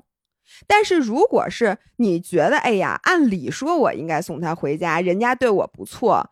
[0.67, 6.29] 但是如果是你觉得，哎呀，按理说我应该送他回家，人家对我不错，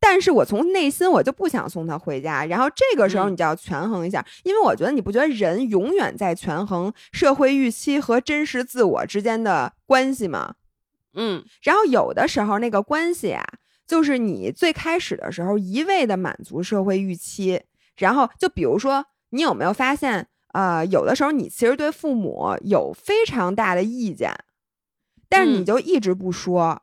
[0.00, 2.44] 但是我从内心我就不想送他回家。
[2.44, 10.54] 然后这个时候你就要权衡一下，因为我觉得你不觉得人永远在权衡社会预期和真实自我之间的关系吗？
[11.14, 13.44] 嗯，然后有的时候那个关系啊，
[13.86, 17.62] 就是你最开始的时候一味的满足社会预期，
[17.96, 20.28] 然后就比如说，你有没有发现？
[20.54, 24.32] 呃，有的时候你其实对父母有非常大的意见，
[25.28, 26.80] 但是你就一直不说，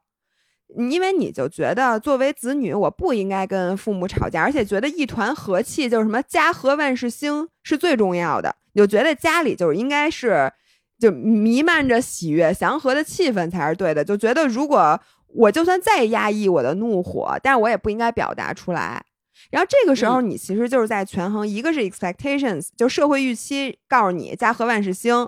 [0.90, 10.52] 因为你就觉得作为子女，我不应该跟父母吵架，而且觉得一团和气就是什么家和万事兴是最重要的，你就觉得家里就是应该是
[11.00, 19.02] 就弥漫着喜悦祥和的气氛才是对的，就觉得如果我就算再压抑我的怒火，但是我也不应该表达出来。
[19.50, 25.26] 然后这个时候，你其实就是在权衡，一个是 expectations，就社会预期告诉你家和万事兴；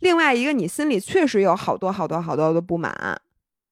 [0.00, 3.20] 另外一个，你心里确实有好多好多好多的不满，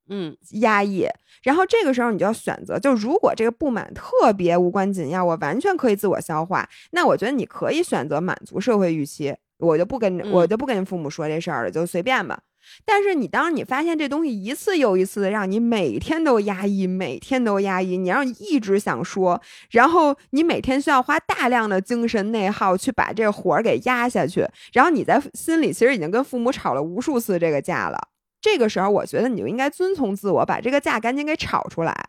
[0.09, 1.07] 嗯，压抑。
[1.43, 12.41] 然后这个时候，你就要选择，就如果这个不满特别无关紧要，我完全可以自我消化，那我觉得你可以选择满足社会预期，我就不跟我就不跟父母说这事儿了，就随便吧。
[12.85, 19.41] 但是你当你发现这东西一次又一次的让你每天都压抑，每天都压抑，你让你一直想说，
[19.71, 27.99] 然后你每天需要花大量的精神内耗去把这个火给压下去，然后你在心里其实已经跟父母吵了无数次这个架了。
[28.41, 32.09] 这个时候，我觉得你就应该遵从自我，把这个架赶紧给吵出来。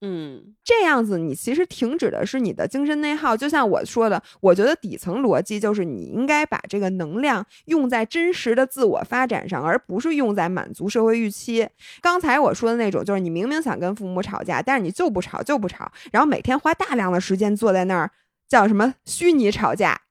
[0.00, 3.34] 嗯，这样子你其实停止的是你的精神内耗。
[3.34, 11.66] 就像我说的，我觉得底层逻辑就是你应该把这个能量用在真实的自我发展上，而不是用在满足社会预期。
[12.02, 18.10] 刚才我说的那种，就是你明明想跟父母吵架，但是你就不吵，就不吵，然后每天花大量的时间坐在那儿，
[18.46, 20.02] 叫什么虚拟吵架，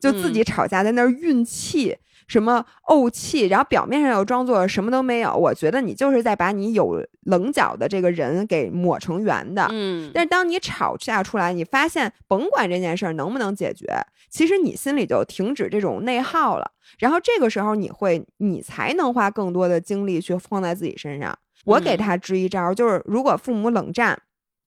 [0.00, 1.98] 就自己吵架在那儿运气。
[2.26, 5.34] 什么怄气，然后表面上又装作什么都没有。
[5.34, 9.66] 我觉得你就是在把你有棱角的这个人给抹成圆的。
[9.70, 13.86] 嗯，但是当你吵架出来，你发现甭管这件事儿能不能解决，
[14.28, 16.72] 其实你心里就停止这种内耗了。
[16.98, 21.36] 然后这个时候，你会你才能花更多的精力去放在自己身上。
[21.64, 24.20] 我给他支一招，就是如果父母冷战、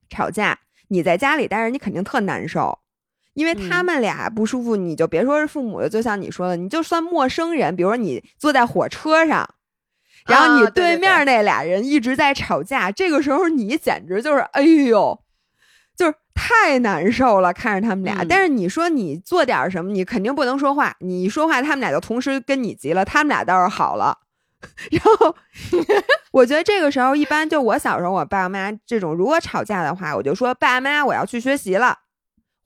[0.10, 2.80] 吵架，你在家里待着，你肯定特难受。
[3.34, 9.49] 因为他们俩不舒服，你就别说是父母了，就像你说的，你就算陌生人，比如说你坐在火车上，
[10.27, 15.19] 然后你对面那俩人一直在吵架，这个时候你简直就是哎呦，
[15.95, 18.25] 就是太难受了，看着他们俩。
[18.27, 24.17] 但是你说你做点什么，你肯定不能说话，你一说话，他们俩就同时跟你急了，他们俩倒是好了。
[24.91, 25.34] 然后
[26.34, 31.99] 我觉得这个时候一般就我小时候，我爸妈这种如果吵架的话，我就说爸妈，我要去学习了。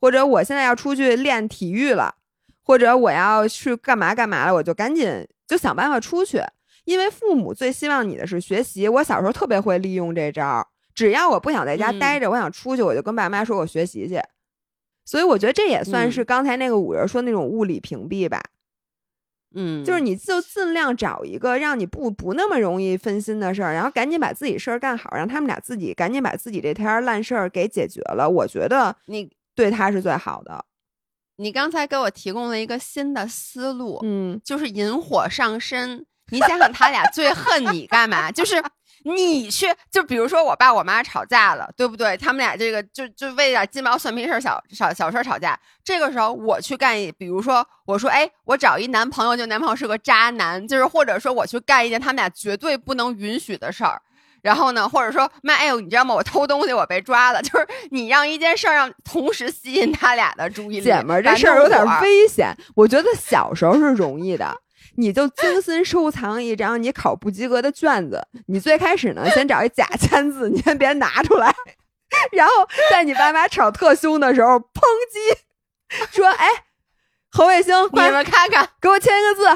[0.03, 2.15] 或者我现在要出去练体育了，
[2.61, 6.41] 或者我要去干嘛干嘛了，我就赶紧就想办法出去，
[6.83, 8.85] 因为父母最希望你的是学习。
[8.89, 14.19] 我小时候特别会利用这招，只要我不想在家待着，我想出去，我就跟爸妈说我学习去。
[15.05, 18.43] 所以我觉得这也算是刚才那个五人说那种物理屏蔽吧。
[19.55, 28.29] 嗯，就是你就尽量找一个让你不不那么容易分心的事儿，然后赶紧把自己事儿干好，让他们俩自己赶紧把自己这摊烂事儿给解决了。
[28.29, 29.31] 我觉得你。
[29.55, 30.65] 对他是最好的。
[31.37, 36.05] 你刚才给我提供了一个新的思路，嗯，就是引火上身。
[36.31, 38.31] 你想想，他俩最恨你干嘛？
[38.31, 38.63] 就是
[39.03, 42.15] 你去，就比如说我爸我妈吵架了，对不对？
[42.15, 45.59] 他们俩这个就就为点鸡毛蒜皮事儿、小小小事吵架。
[45.83, 54.01] 这个时候我去干一，比如说我说，哎，我找一男朋友，就男朋友是个渣男，就是或者说我去干一件他们俩绝对不能允许的事儿。
[54.43, 56.13] 然后呢，或者说妈，哎呦，你知道吗？
[56.13, 57.41] 我偷东西，我被抓了。
[57.41, 62.53] 就是你让一件事儿让同时吸引他俩的注意力，姐们儿，这事儿有点危险。
[62.75, 64.53] 我觉得小时候是容易的，
[64.97, 68.27] 你就精心收藏一张你考不及格的卷子。
[68.47, 71.55] 你最开始呢，先找一假签字，你先别拿出来。
[72.33, 72.53] 然后
[72.91, 75.19] 在你爸妈吵特凶的时候，抨击
[76.11, 76.47] 说：“哎，
[77.31, 79.45] 侯卫星，你们看看，给我签一个字。”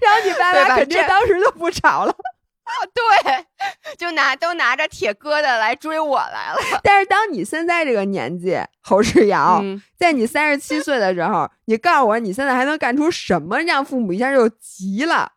[0.00, 2.16] 然后你爸妈肯定当时就不吵了。
[2.66, 6.58] 啊，对，就拿都拿着铁疙瘩来追我来了。
[6.82, 9.62] 但是当你现在这个年纪，侯世瑶，
[9.98, 15.32] 在你三十七岁的时候，你告诉我你现在还能干出什么让父母一下就急了？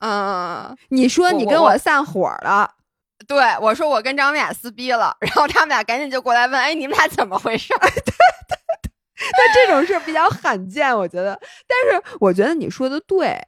[0.00, 2.74] 嗯，你说你跟我散伙了，
[3.28, 7.72] 对我说我跟张文雅撕逼了，然后他们俩赶紧就过来问，哎，你们俩怎么回事？
[7.78, 11.40] 那这种事比较罕见，我觉得。
[11.68, 13.40] 但是我觉得你说的对。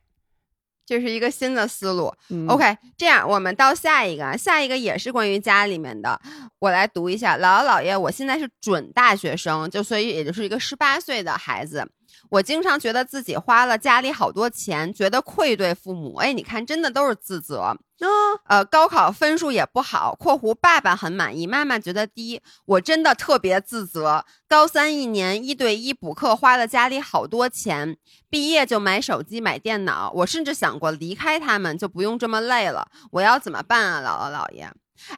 [0.86, 2.12] 这是一个新的思路。
[2.30, 6.20] 嗯 OK，这样我们到下一个，啊，下一个也是关于家里面的，
[6.58, 7.36] 我来读一下。
[7.38, 11.86] 姥姥姥爷，我现在是准大学生，就所以也就是一个十八岁的孩子。
[12.34, 16.16] 我经常觉得自己花了家里好多钱，觉得愧对父母。
[16.16, 17.76] 哎，你看，真的都是自责。
[18.00, 18.08] 嗯，
[18.46, 24.24] 呃，高考分数也不好（括弧爸爸很满意，妈妈觉得低），我真的特别自责。
[24.48, 27.96] 高三一年一对一补课花了家里好多钱，
[28.28, 32.88] 毕业就买手机买电脑，我甚至想过离开他们就不用这么累了。
[33.12, 34.68] 我要怎么办啊，姥姥姥爷？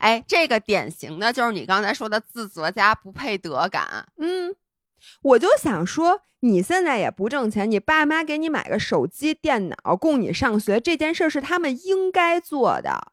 [0.00, 4.06] 哎，这个典型的就是你刚才说的自责加不配得感。
[4.18, 4.54] 嗯，
[5.22, 13.12] 我就想说，你现在也不挣钱，你爸妈给你买个手机、电脑供你上学，这件事儿是他们应该做的。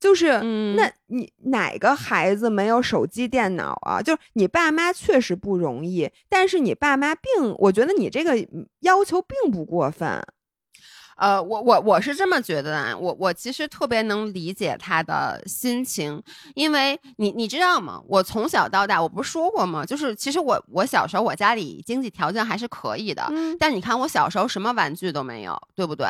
[0.00, 4.00] 就是，嗯那你哪个孩子没有手机、电脑啊？
[4.00, 10.26] 就是你爸妈确实不容易，但是你爸妈并，我觉得你这个嗯要求并不过分。
[11.20, 16.20] 呃，我我我是这么觉得的，我我其实特别能理解他的心情，
[16.54, 18.00] 因为你你知道吗？
[18.08, 19.84] 我从小到大，我不是说过吗？
[19.84, 26.06] 就是其实我我小时候我家里经济条件还是可以的，嗯，但你看我小时候什么玩具都没有，对不对？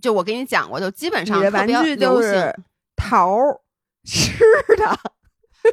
[0.00, 2.58] 就我跟你讲过，就基本上玩具流行，就是
[2.96, 3.60] 桃儿
[4.04, 4.38] 吃
[4.78, 4.98] 的。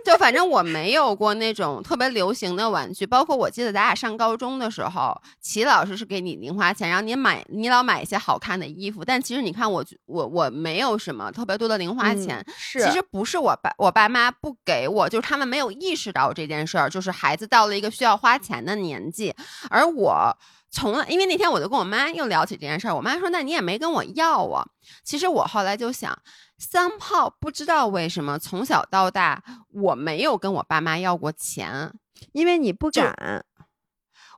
[0.05, 9.03] 就反正我没有过那种特别流行的玩具，包括我记得咱俩上高中的时候，齐老师是给你零花钱，然后你买，你老买一些好看的衣服。
[9.03, 12.39] 但其实你看我，我我没有什么特别多的零花钱。
[12.39, 19.33] 嗯是，其实不是我爸我爸妈不给我，就是他们没有意识到这件事儿，就是孩子到了一个需要花钱的年纪，
[19.69, 20.37] 而我。
[20.74, 24.65] 从来，因为那天我就跟我妈又聊起这件事儿，我妈说：“那你也没跟我要啊。”
[25.05, 26.17] 其实我后来就想，
[26.57, 31.93] 三炮不知道为什么从小到大我没有跟我爸妈要过钱，
[32.32, 33.45] 因为你不敢。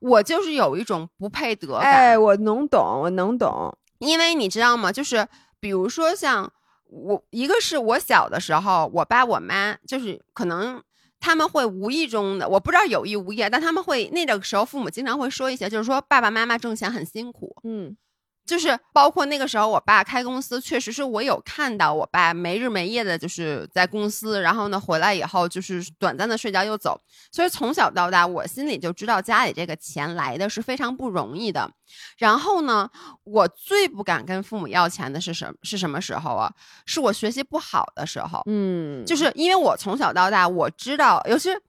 [0.01, 1.89] 我就是有一种不配得感。
[1.89, 3.75] 哎，我能懂，我能懂。
[3.99, 4.91] 因为你知道吗？
[4.91, 5.25] 就是
[5.61, 6.51] 比如说像
[6.89, 10.83] 我，一个是我小的时候，我爸我妈就是可能
[11.19, 17.95] 他们会无意中的，我不知道有意无意，但他们会那个时候父母经常会说一些，就是说爸爸妈妈挣钱很辛苦，嗯。
[18.45, 26.99] 就是包括那个时候我爸开公司，确实是我有看到我爸没日没夜的，就是在公司，然后呢回来以后就是短暂的睡觉又走，
[27.31, 31.69] 所以从小到大我心里就知道家里这个钱来的是非常不容易的。
[32.17, 32.89] 然后呢，
[33.23, 36.51] 我最不敢跟父母要钱的是什是什么时候啊？
[36.85, 41.61] 是我学习不好的时候，嗯，就是因为我从小到大我知道，尤其是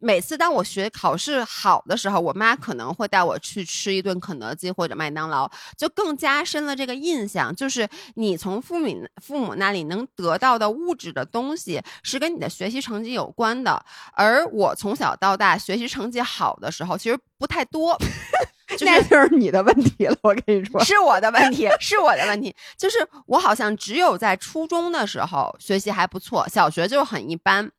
[0.00, 8.86] 每次当我学考试好的时候，我妈可能会带我去吃一顿肯德基或者麦当劳，就更加深了这个印象，就是你从父母
[9.22, 13.84] 父母那里能得到的物质的东西是跟你的学习成绩有关的。
[14.12, 17.98] 而我从小到大学习成绩好的时候，其实不太多。
[18.66, 20.16] 就是那就是你的问题了。
[20.22, 22.52] 我跟你说，是我的问题，是我的问题。
[22.78, 27.70] 就是我好像只有在初中的时候学习还不错，小学就很一般，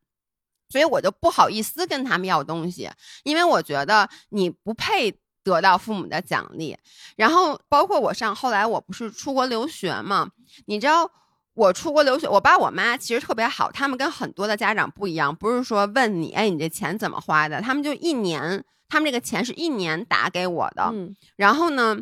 [0.68, 2.90] 所以我就不好意思跟他们要东西，
[3.24, 6.76] 因为我觉得你不配得到父母的奖励。
[7.16, 10.30] 然后包括我上后来我不是出国留学嘛，
[10.66, 11.10] 你知道。
[11.56, 17.62] 我出国留学，我爸我妈其实特别好，他们跟很多的家长不一样，不是说问你，哎，你这钱怎么花的？
[17.62, 21.96] 他们就一年，他们这个钱是一年打给我的，嗯然后呢，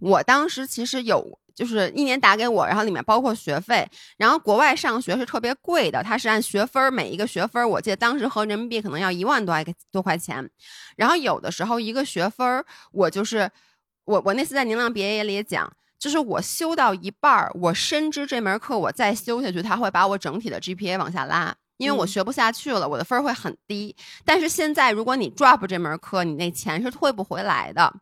[0.00, 3.86] 我当时其实有就是一年打给我，然后里面包括学费，
[4.16, 10.48] 然后国外上学是特别贵的，它是按学分儿，每一个学分儿我记得当时合人民币可能要一万多块多块钱，
[10.96, 13.50] 然后有的时候一个学分儿我就是
[14.06, 15.70] 我我那次在宁浪别野里也讲。
[15.98, 23.94] 就是我修到一半儿，我深知这门课我再修下去，它会把我整体的 GPA 往下拉，因为我嗯学不下去了，我的分儿会很低。
[24.24, 27.92] 但是现在，如果你 drop 这门课，你那钱是退不回来的。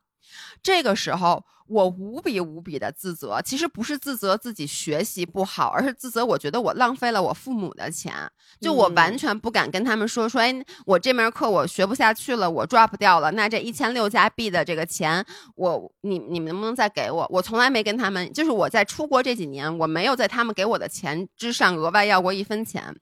[0.63, 3.41] 这个时候，我无比无比的自责。
[3.45, 8.13] 其实不是自责自己学习不好，而是自责我觉得我浪费了我父母的钱。
[8.61, 10.55] 就我完嗯全不敢跟他们说说，哎，
[10.87, 13.31] 我这门课我学不下去了，我 drop 掉了。
[13.33, 17.27] 那这一千六加币的这个钱，我你你们能不能再给我？
[17.31, 22.97] 我从来没跟他们，就是我在出国这几年，我没有在他们给我的钱之上额外要过一分钱。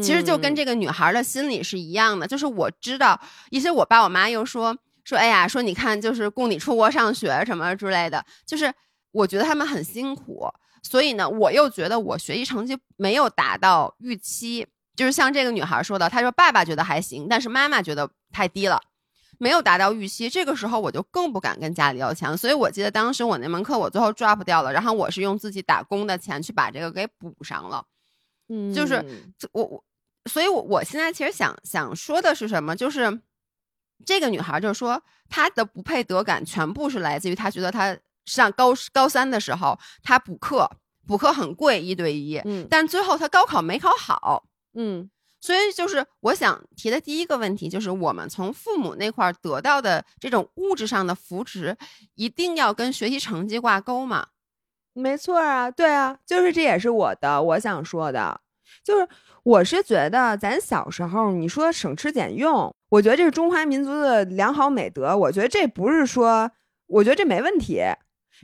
[0.00, 4.74] 其实就跟嗯这个女孩的心理是一样的，就是我知道，一些我爸我妈又说
[5.04, 8.72] 说，哎呀，说你看，就是供你出国上学什么之类的，就是
[9.10, 10.48] 我觉得他们很辛苦，
[10.82, 18.80] 所以呢，我又觉得我学习成绩没有达到预期，就是像这个女孩说的，她说爸爸觉得还行，但是妈妈觉得太低了。
[19.38, 22.36] 没有达到预期，这个时候我就更不敢跟家里要钱了。
[22.36, 27.84] 所以我记得当时我那门课我最后 drop 掉了，然后我是用自己打工的钱去把这个给补上了。
[28.48, 29.04] 嗯就是
[29.50, 29.84] 我我，
[30.30, 33.20] 所以我我现在其实想想说的是什么，就是
[34.04, 40.70] 这个女孩就是说她的不配得感全部是来自于她觉得她上高高三的时候她补课，
[41.06, 44.44] 补课很贵一对一，嗯但最后她高考没考好。
[44.74, 51.76] 嗯所以就是我想提的第一个问题，就是我们从父母那块儿得到的这种物质上的扶持，
[52.14, 54.28] 一定要跟学习成绩挂钩嘛？
[54.92, 58.40] 没错啊，对啊，就是这也是我的我想说的，
[58.84, 59.08] 就是
[59.42, 66.50] 我是觉得咱小时候你说省吃俭用，我觉得这是中华民族的良好美德，我觉得这不是说，
[66.88, 67.80] 我觉得这没问题。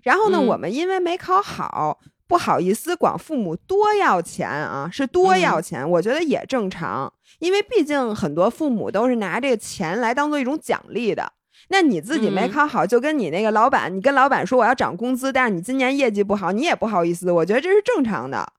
[0.03, 11.30] 然后呢，嗯我们因为没考好，不好意思管父母多要钱啊，是多要钱，我觉得也正常，因为毕竟很多父母都是拿这个钱来当做一种奖励的。
[11.68, 18.51] 那你自己没嗯考好，就跟你那个老板，你跟老板说我要涨工资，但是你今年业绩不好，你也不好意思，我觉得这是正常的。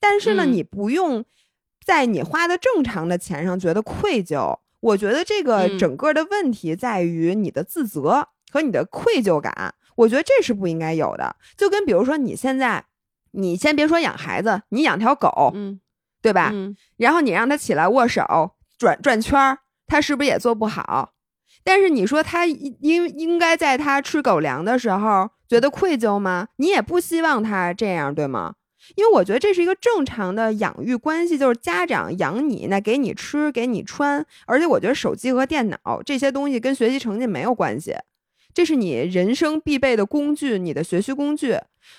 [0.00, 1.22] 但是呢，嗯你不用
[1.84, 4.56] 在你花的正常的钱上觉得愧疚。
[4.80, 11.36] 我觉得这个嗯整个的问题在于你的自责和你的愧疚感，我觉得这是不应该有的。
[11.56, 12.84] 就跟比如说你现在，
[13.32, 15.80] 你先别说养孩子，你养条狗，嗯，
[16.22, 16.50] 对吧？
[16.52, 18.22] 嗯然后你让他起来握手、
[18.78, 21.14] 转转圈儿，他是不是也做不好？
[21.64, 26.48] 但是你说他应应应该在他吃狗粮的时候觉得愧疚吗？
[26.56, 28.54] 你也不希望他这样，对吗？
[28.96, 37.94] 因为我觉得这是一个正常的养育关系，就是家长养你，那给你吃，给你穿，而且我觉得手机和电脑这些东西跟学习成绩没有关系，
[38.54, 41.56] 这是你人生必备的工具，你的学习工具。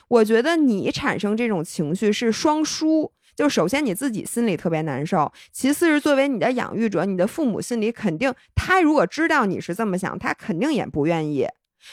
[0.07, 11.47] 我觉得你产生这种情绪是双输，就首先你自己心里特别难受，其次是作为你的养育者，你的父母心里肯定，他如果知道你是这么想，他肯定也不愿意。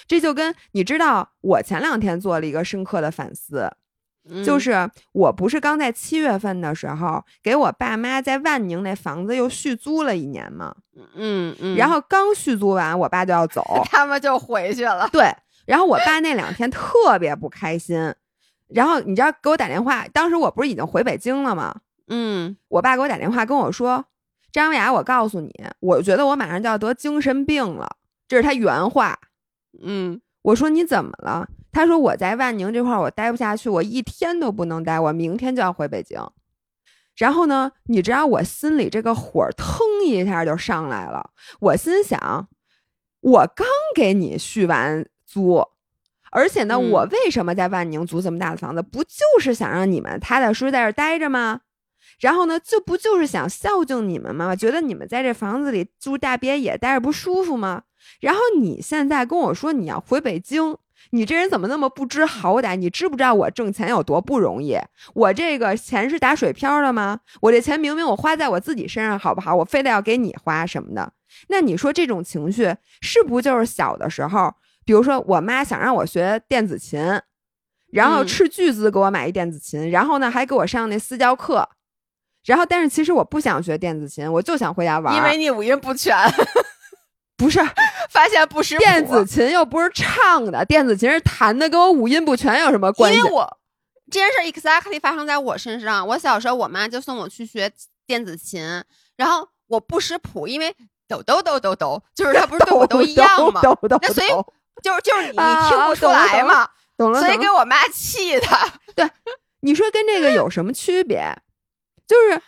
[0.08, 3.70] 这就跟你知道，我前两天做了一个深刻的反思，
[4.28, 10.74] 嗯就是我不是刚在七月份的时候给我爸妈在万宁那房子又续租了一年吗？
[11.14, 15.08] 嗯嗯，然后刚续租完，我爸就要走， 他们就回去了。
[15.12, 15.30] 对，
[15.66, 17.96] 然后我爸那两天特别不开心，
[18.68, 21.74] 然后你知道给我打电话，当时我不是已经回北京了吗？
[22.08, 24.04] 嗯我爸给我打电话跟我说
[24.52, 27.96] ：“张雅，我告诉你，我觉得我马上就要得精神病了。”
[28.26, 29.18] 这是他原话。
[29.82, 36.18] 嗯我说：“你怎么了？”他说：“我在万宁这块儿我待不下去，我一天都不能待，我明天就要回北京。”
[37.16, 41.32] 然后呢，你知道我心里这个火腾一下就上来了。
[41.60, 42.48] 我心想，
[43.20, 45.62] 我刚给你续完租，
[46.30, 48.80] 而且呢，嗯我为什么在万宁租这么大的房子？
[48.80, 51.60] 不就是想让你们踏踏实实在这儿待着吗？
[52.18, 54.56] 然后呢，这不就是想孝敬你们吗？
[54.56, 57.82] 觉得你们在这房子里住大别野待着不舒服吗？
[58.20, 60.78] 然后你现在跟我说你要回北京，
[61.10, 62.76] 你这人怎么那么不知好歹？
[62.76, 64.76] 你知不知道我挣钱有多不容易？
[65.14, 67.20] 我这个钱是打水漂的吗？
[67.40, 69.54] 我这钱明明我花在我自己身上，好不好？
[69.54, 71.12] 我非得要给你花什么的？
[71.48, 74.54] 那你说这种情绪是不就是小的时候？
[74.84, 77.00] 比如说我妈想让我学电子琴，
[77.90, 81.68] 然后嗯斥巨资给我买一电子琴，然后呢还给我上那私教课，
[82.44, 85.16] 然后但是其实我不想学电子琴，我就想回家玩。
[85.16, 86.16] 因为你五音不全，
[87.36, 87.60] 不是
[88.10, 93.18] 发现不识谱电子琴又不是唱的，电子琴是弹的，跟我五音不全有什么关系？
[93.18, 93.58] 因为我
[94.10, 96.06] 这件事儿 exactly 发生在我身上。
[96.06, 97.70] 我小时候，我妈就送我去学
[98.06, 98.62] 电子琴，
[99.16, 100.74] 然后我不识谱，因为
[101.08, 103.60] 抖抖抖抖抖，就是它不是对我都一样吗？
[103.64, 104.28] 抖抖抖那所以
[104.82, 108.46] 就是就是你听不出来嘛，懂了，所以给我妈气的。
[108.94, 109.10] 对
[109.60, 111.36] 你说跟这个有什么区别？
[112.06, 112.40] 就是你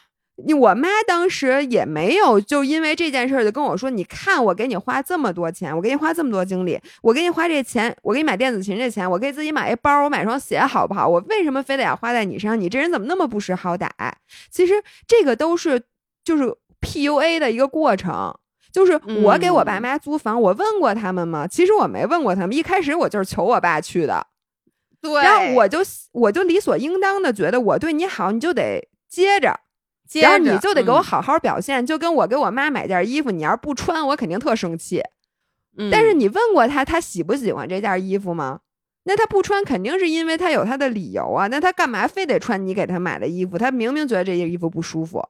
[0.59, 11.09] 我妈当时也没有就因为这件事儿就跟我说，你看我给你花这么多钱，我给你花这么多精力，我给你花这钱，我给你买电子琴这钱，我给自己买一包，我买双鞋好不好？
[11.09, 12.61] 我为什么非得要花在你身上？
[12.61, 13.89] 你这人怎么那么不识好歹？
[14.51, 14.74] 其实
[15.07, 15.82] 这个都是
[16.24, 18.34] 就是 PUA 的一个过程。
[18.70, 21.47] 就是我给我爸嗯妈租房，我问过他们吗？
[21.47, 22.55] 其实我没问过他们。
[22.55, 24.26] 一开始我就是求我爸去的，
[25.01, 25.78] 对，然后我就
[26.12, 29.59] 我就理所应当的觉得我对你好，你就得接着，
[30.09, 31.84] 接然后你就得给我嗯好好表现。
[31.86, 35.02] 就跟我给我妈买件衣服，你要是不穿，我肯定特生气。
[35.76, 38.61] 嗯但是你问过他，他喜不喜欢这件衣服吗？
[39.04, 41.46] 那他不穿，肯定是因为他有他的理由啊。
[41.46, 43.56] 那他干嘛非得穿你给他买的衣服？
[43.56, 45.24] 他明明觉得这件衣服不舒服，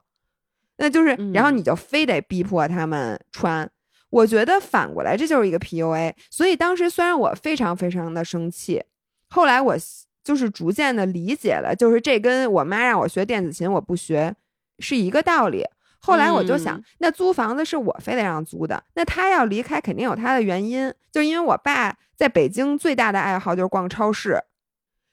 [0.78, 3.70] 那就是，然后嗯你就非得逼迫他们穿。
[4.10, 6.14] 我觉得反过来，这就是一个 PUA。
[6.30, 8.82] 所以当时虽然我非常非常的生气，
[9.28, 9.76] 后来我
[10.24, 14.34] 就是逐渐的理解了，就是这跟我妈让我学电子琴我不学
[14.78, 15.64] 是一个道理。
[16.00, 24.38] 后来我就想，嗯那租房子是我非得让租的，那他要离开肯定有他的原因，就因为我爸在北京最大的爱好就是逛超市。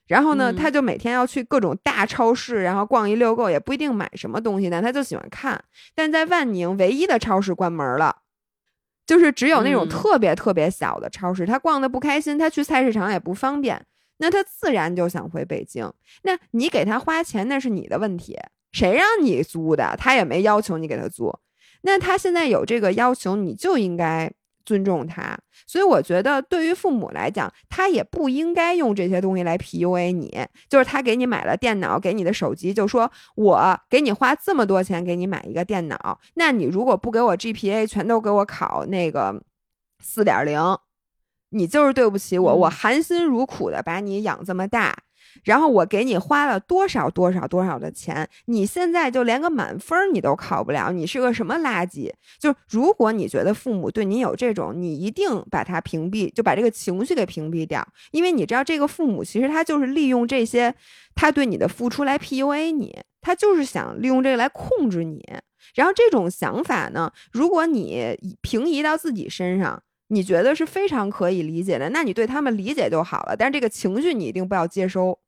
[0.06, 5.60] 然后呢，嗯他就每天要去各种大超市，然后逛一溜够，也不一定买什么东西，但他就喜欢看。
[5.96, 8.18] 但在万宁，唯一的超市关门了，
[9.04, 13.84] 就是只有那种嗯特别特别小的超市，他逛的不开心，他去菜市场也不方便，
[14.18, 15.92] 那他自然就想回北京。
[16.22, 18.38] 那你给他花钱，那是你的问题，
[18.72, 19.96] 谁让你租的？
[19.98, 21.32] 他也没要求你给他租。
[21.82, 24.32] 那他现在有这个要求，你就应该
[24.64, 25.38] 尊重他。
[25.66, 30.46] 所以我觉得，对于父母来讲，他也不应该用这些东西来 PUA 你。
[30.68, 39.42] 就是他给你买了电脑，给你的手机，就说我给你花这么多钱给你买一个电脑，那你如果不给我 GPA，全都给我考那个
[40.02, 40.60] 四点零，
[41.50, 44.96] 你就是对不起我，嗯我含辛茹苦的把你养这么大。
[45.44, 52.12] 然后我给你花了多少多少多少的钱，你现在就连个满分你都考不了，你是个什么垃圾？
[52.38, 60.74] 就是如果你觉得父母对你有这种，你一定把他屏蔽，就把这个情绪给屏蔽掉，因为你知道这个父母其实他就是利用这些
[61.14, 65.24] 他对你的付出来 PUA 你，他就是想利用这个来控制你。
[65.74, 69.82] 然后这种想法呢，如果你平移到自己身上。
[70.08, 73.34] 你觉得是非常可以理解的，那你对他们理解就好了。
[73.36, 75.18] 但是这个情绪你一定不要接收。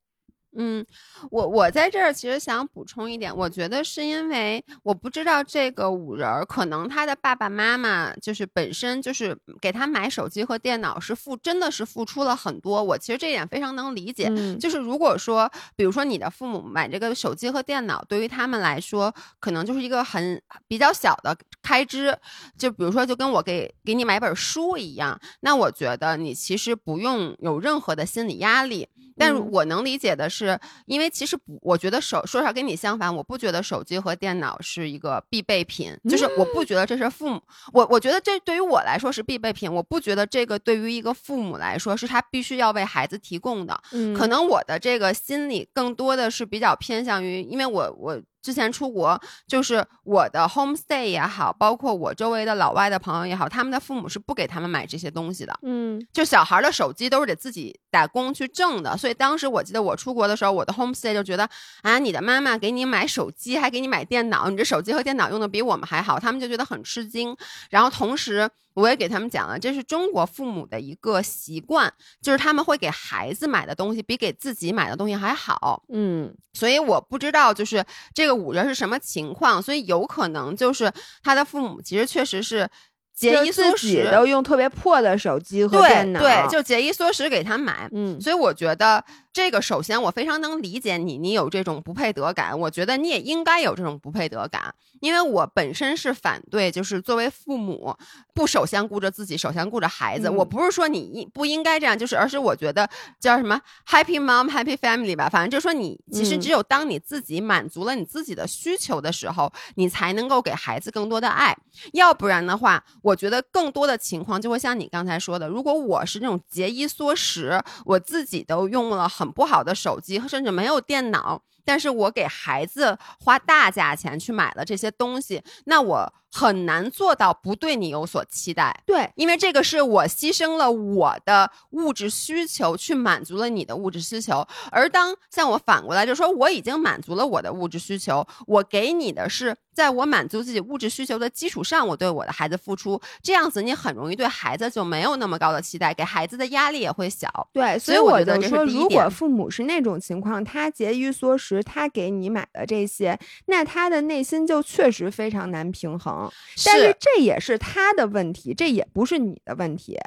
[0.57, 0.85] 嗯，
[1.29, 14.27] 我我在这儿其实想补充一点，我觉得是因为我不知道这个五人儿，可能他的爸爸妈妈就是本身就是给他买手机和电脑是付真的是付出了很多，我其实这一点非常能理解。
[14.29, 22.17] 嗯就是如果说，比如说你的父母买这个手机和电脑，对于他们来说，可能就是一个很比较小的开支，
[22.57, 28.87] 就比如说就跟我给给你买本书一样，那我觉得你其实不用有任何的心理压力。
[29.19, 37.41] 但我能理解的是，因为其实不，我觉得手说实话跟你相反，我不觉得手机和电脑是一个必备品，就是我不觉得这是父母，
[37.73, 43.79] 我我觉得这对于我来说是必备品，我不觉得这个对于一个父母来说是他必须要为孩子提供的。
[43.91, 44.13] 嗯。
[44.13, 55.57] 可能我的这个心理更多的是比较偏向于，因为我我之前出国，就是我的 homestay 也好，包括我周围的老外的朋友也好，他们的父母是不给他们买这些东西的。
[55.63, 61.49] 嗯就小孩的手机都是得自己打工去挣的，所以当时我记得我出国的时候，我的 homestay 就觉得
[61.81, 67.35] 啊，你的妈妈给你买手机，还给你买电脑，你这手机和电脑用的比我们还好，他们就觉得很吃惊。
[67.69, 68.49] 然后同时
[68.79, 75.83] 我也给他们讲了，这是中国父母的一个习惯，就是他们会给孩子买的东西比给自己买的东西还好。
[75.89, 82.69] 嗯所以我不知道就是这个五人是什么情况，所以有可能就是他的父母其实确实是
[83.13, 87.89] 节衣缩食，都用特别破的手机和电脑，对，就节衣缩食给他买。
[87.91, 97.95] 嗯所以我觉得这个，首先我非常能理解你，你有这种不配得感，我觉得你也应该有这种不配得感，因为我本身是反对，就是作为父母
[98.33, 100.27] 不首先顾着自己，首先顾着孩子。
[100.27, 100.35] 嗯。
[100.35, 106.41] 我不是说你应不应该这样，就是而是我觉得叫什么 happy mom happy family 吧，反正就是说你其实嗯。
[106.41, 111.55] 只有当你自己满足了你自己的需求的时候，你才能够给孩子更多的爱，
[111.93, 128.83] 要不然的话，我觉得更多的情况就会像你刚才说的，如果我是那种节衣缩食，我自己都用了很不好的手机，甚至没有电脑，但是我给孩子花大价钱去买了这些东西，那我很难做到不对你有所期待。
[128.85, 147.29] 对，因为这个是我牺牲了我的物质需求去满足了你的物质需求，而当像我反过来就说我已经满足了我的物质需求，我给你的是在我满足自己物质需求的基础上，我对我的孩子付出，这样子你很容易对孩子就没有那么高的期待，给孩子的压力也会小。
[147.53, 156.18] 对，所以以我我觉得说，如果父母是那种情况，他节衣缩食，他给你买的这些，那他的内心就确实非常难平衡。
[156.65, 159.97] 但是这也是他的问题，这也不是你的问题。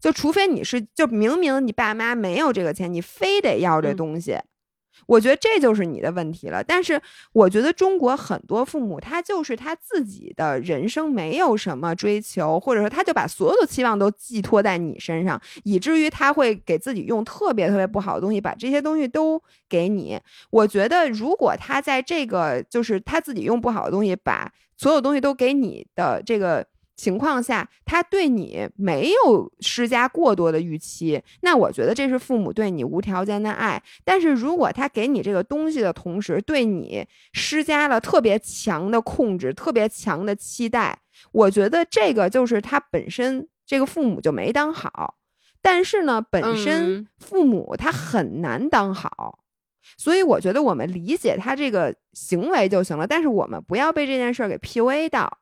[0.00, 4.38] 就除非你是，就明明你爸妈没有这个钱，你非得要这嗯东西，
[5.06, 6.62] 我觉得这就是你的问题了。
[6.62, 7.00] 但是
[7.32, 20.18] 我觉得中国很多父母，他就是他自己的人生没有什么追求，或者说他就把所有的期望都寄托在你身上，以至于他会给自己用特别特别不好的东西，把这些东西都给你。
[20.50, 26.66] 我觉得如果他在这个就是他自己用不好的东西，把所有东西都给你的这个。
[26.96, 33.82] 情况下，他对你没有施加过多的预期，那我觉得这是父母对你无条件的爱。
[34.04, 40.98] 但是如果他给你这个东西的同时，对你施加了特别强的控制、特别强的期待，
[41.32, 45.16] 我觉得这个就是他本身这个父母就没当好。
[45.60, 49.40] 但是呢，本身嗯父母他很难当好。
[49.98, 55.38] 所以我觉得我们理解他这个行为就行了，但是我们不要被这件事儿给 PUA 到。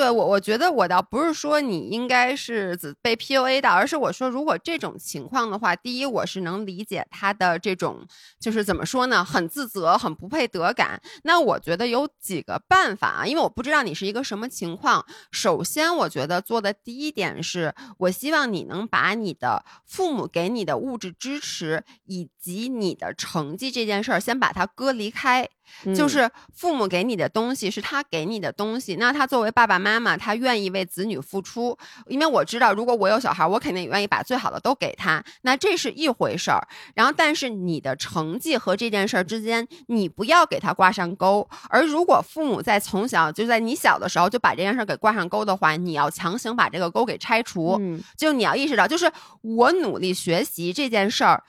[0.00, 8.06] 对我，我觉得我倒不是说你应该是被 PUA 到，而是我说如果这种情况的话，第一我是能理解他的这种，
[8.40, 10.98] 就是怎么说呢，很自责，很不配得感。
[11.24, 15.04] 那我觉得有几个办法啊，因为我不知道你是一个什么情况。
[15.32, 25.46] 首先，我觉得做的第一点是，我希望你能把你的父母给你的物质支持以及你的成绩这件事儿先把它割离开。
[25.94, 36.66] 就是父母给你的东西是他给你的东西，那他作为爸爸妈妈，他愿意为子女付出，因为我知道，如果我有小孩，我肯定也愿意把最好的都给他，那这是一回事儿。
[36.94, 41.48] 然后，但是你的成绩和这件事儿之间，你不要给他挂上钩。
[41.68, 47.76] 而如果父母在从小就在你小的时候就把这件事儿给挂上钩的话，你要强行把这个钩给拆除。
[47.80, 49.10] 嗯，就你要意识到，就是
[49.42, 51.42] 我努力学习这件事儿，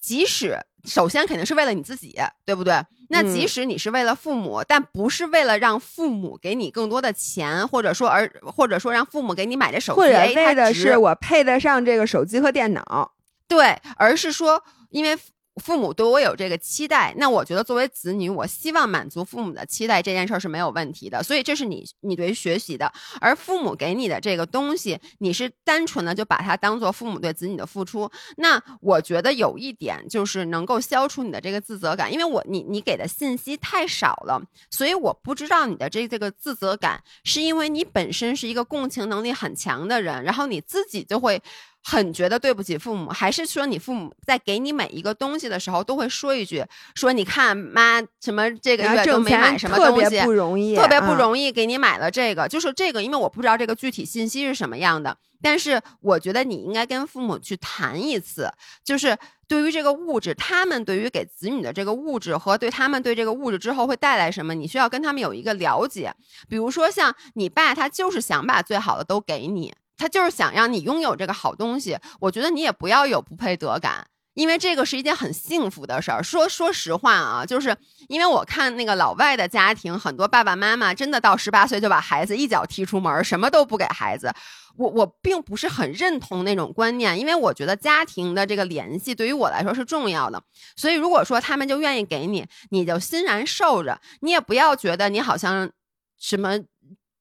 [0.00, 2.14] 即使首先肯定是为了你自己，
[2.44, 2.74] 对不对？
[3.08, 13.12] 那即使你是为了父母，但不是为了让父母给你更多的钱，或者说而或者说让父母给你买这手机，或者为的是我配得上这个手机和电脑，
[13.46, 15.16] 对，而是说因为。
[15.62, 21.22] 父母对我有这个期待，那我觉得作为子女，我希望满足父母的期待这件事儿是没有问题的。
[21.22, 28.10] 所以这是你你对学习的，而父母给你的这个东西，你是单纯的就把它当做父母对子女的付出。
[28.36, 41.42] 那我觉得有一点就是能够消除你的这个自责感，因为我你你给的信息太少了，所以我不知道你的这这个自责感是因为你本身是一个共情能力很强的人，然后你自己就会。
[41.88, 46.64] 很觉得对不起父母，还是说你父母在给你每一个东西的时候都会说一句
[46.96, 58.50] ：“说你看妈什么这个月都没买什么东西，特别不容易，特别不容易给你买了这个。”就是这个，因为我不知道这个具体信息是什么样的，但是我觉得你应该跟父母去谈一次，
[58.82, 59.16] 就是
[59.46, 66.12] 对于这个物质，他们对于给子女的这个物质和对他们对这个物质之后会带来什么，你需要跟他们有一个了解。
[66.48, 69.72] 比如说像你爸，他就是想把最好的都给你。
[69.96, 76.22] 他就是想让你拥有这个好东西，我觉得你也不要有不配得感，因为这个是一件很幸福的事儿。
[76.22, 77.76] 说说实话啊，就是
[78.08, 84.32] 因为我看那个老外的家庭，很多爸爸妈妈真的到十八岁就把孩子一脚踢出门，什么都不给孩子。
[84.76, 90.42] 我我并不是很认同那种观念，因为我觉得家庭的这个联系对于我来说是重要的。
[90.76, 95.70] 所以如果说他们就愿意给你，你就欣然受着，你也不要觉得你好像
[96.18, 96.58] 什么。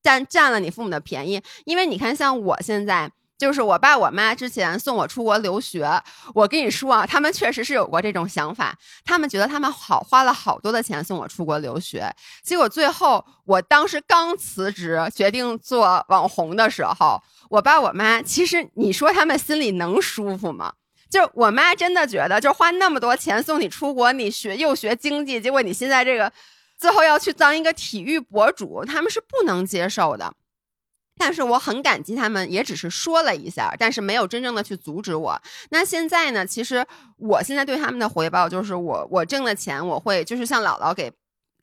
[0.05, 5.89] 占占了你父母的便宜，因为你看，像我现在，就是我爸我妈之前送我出国留学，
[6.35, 12.07] 我跟你说啊，他们确实是有过这种想法，他们觉得他们好花了好多的钱送我出国留学，
[12.43, 20.71] 结果最后我当时刚辞职决定做网红的时候，我爸我妈其实你说他们心里能舒服吗？
[21.09, 26.31] 就我妈真的觉得，就花那么多钱送你出国，你学又学经济，结果你现在这个。
[26.77, 30.33] 最后要去当一个体育博主，他们是不能接受的。
[31.17, 35.41] 但是我很感激他们，也只是说了一下，但是没有真正的去阻止我。
[35.69, 36.45] 那现在呢？
[36.45, 36.85] 其实
[37.17, 41.09] 我现在对他们的回报就是，我我挣的钱，我会就是像姥姥给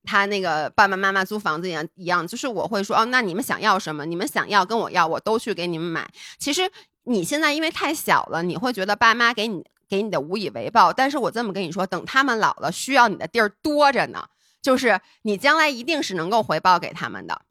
[0.04, 4.06] 他那个爸爸妈妈租房子一样一样，就是我会说哦，那你们想要什么？
[4.06, 6.10] 你们想要跟我要，我都去给你们买。
[6.38, 6.62] 其实
[7.04, 10.94] 你现在因为太小了，你会觉得爸妈给你给你的无以为报。
[10.94, 14.24] 但是我这么跟你说，等他们老了，需要你的地儿多着呢。
[14.62, 17.42] 就是你将来一定是能够回报给他们的，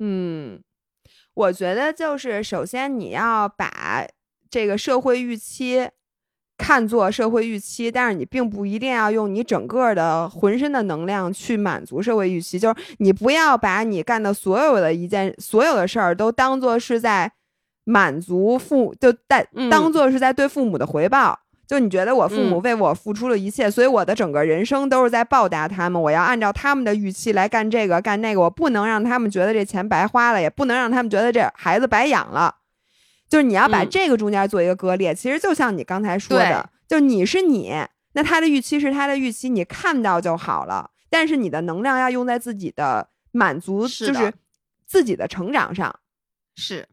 [0.00, 0.60] 嗯，
[1.34, 4.04] 我觉得就是首先你要把
[4.50, 5.88] 这个社会预期
[6.56, 17.32] 看作社会预期，但是你并不一定要用你整个的浑身的能量去满足社会预期，就是你不要把你干的所有的一件所有的事儿都当做是在
[17.84, 21.38] 满足父，就在当做是在对父母的回报。
[21.68, 26.00] 就你觉得我父母为我付出了一切，所以我的整个人生都是在报答他们。
[26.00, 32.56] 我要按照他们的预期来干这个干那个，我不能让他们觉得这钱白花了，也不能让他们觉得这孩子白养了。
[33.28, 35.14] 就是你要把这个中间做一个割裂。
[35.14, 37.74] 其实就像你刚才说的，就你是你，
[38.14, 40.90] 那他的预期是他的预期，你看到就好了。
[41.10, 44.32] 但是你的能量要用在自己的满足，就是
[44.86, 45.94] 自己的成长上。
[46.56, 46.88] 是。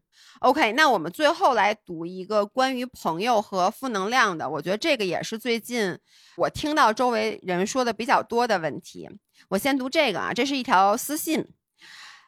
[0.46, 5.98] OK，那我们最后来读一个关于朋友和负能量的，我觉得这个也是最近
[6.36, 9.08] 我听到周围人说的比较多的问题。
[9.48, 11.44] 我先读这个啊，这是一条私信，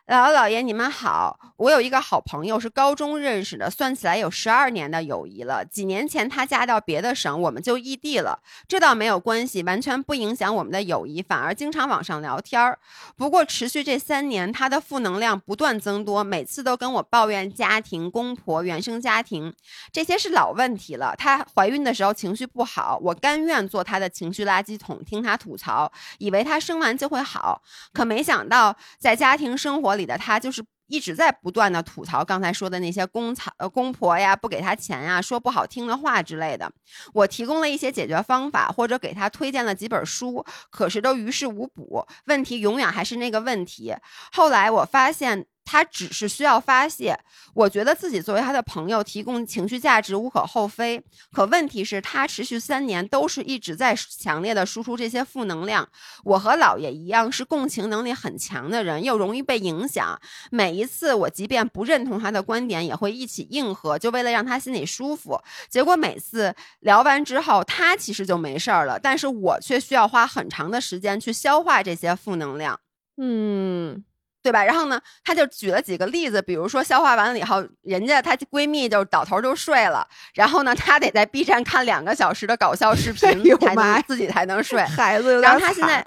[0.09, 1.38] 姥姥姥爷，你们好！
[1.59, 5.62] 我有一个好朋友是高中认识的，算起来有十二年的友谊了。
[5.66, 8.40] 几年前她嫁到别的省，我们就异地了。
[8.66, 12.78] 这倒没有关系，完全不影响我们的友谊，反而经常网上聊天儿。
[13.18, 19.52] 不过持续这三年，她的负能量不断增多，每次都跟我抱怨家庭、公婆、原生家庭，
[19.92, 21.14] 这些是老问题了。
[21.18, 27.61] 她怀孕的时候情绪不好，我甘愿做她的情绪垃圾桶，听她吐槽，以为她生完就会好，
[27.92, 29.97] 可没想到在家庭生活。
[29.99, 36.72] 里的他就是一直在不断的吐槽刚才说的那些公草呃公婆呀，不给他钱呀，说不好听的话之类的。
[37.12, 43.94] 我提供了一些解决方法，或者给他推荐了几本书，可是都于事无补，问题永远还是那个问题。
[44.32, 45.46] 后来我发现。
[45.68, 47.14] 他只是需要发泄，
[47.52, 51.04] 我觉得自己作为他的朋友提供情绪价值无可厚非。
[51.30, 55.86] 可问题是，他持续三年都是一直在强烈的输出这些负能量。
[56.24, 60.18] 我和姥爷一样是共情能力很强的人，又容易被影响。
[60.50, 65.38] 每一次我即便不认同他的观点，也会一起应和，就为了让他心里舒服。
[65.68, 72.80] 结果每次聊完之后，他其实就没事儿了，但是我却需要花很长的时间去消化这些负能量。
[73.18, 74.02] 嗯。
[74.49, 74.64] 对吧？
[74.64, 86.07] 然后呢，她就举了几个例子，比如说消化完了以后，人家她闺蜜就倒头就睡了，然后呢，她得在 B 站看两个小时的搞笑视频 才能自己才能睡，孩子有点惨。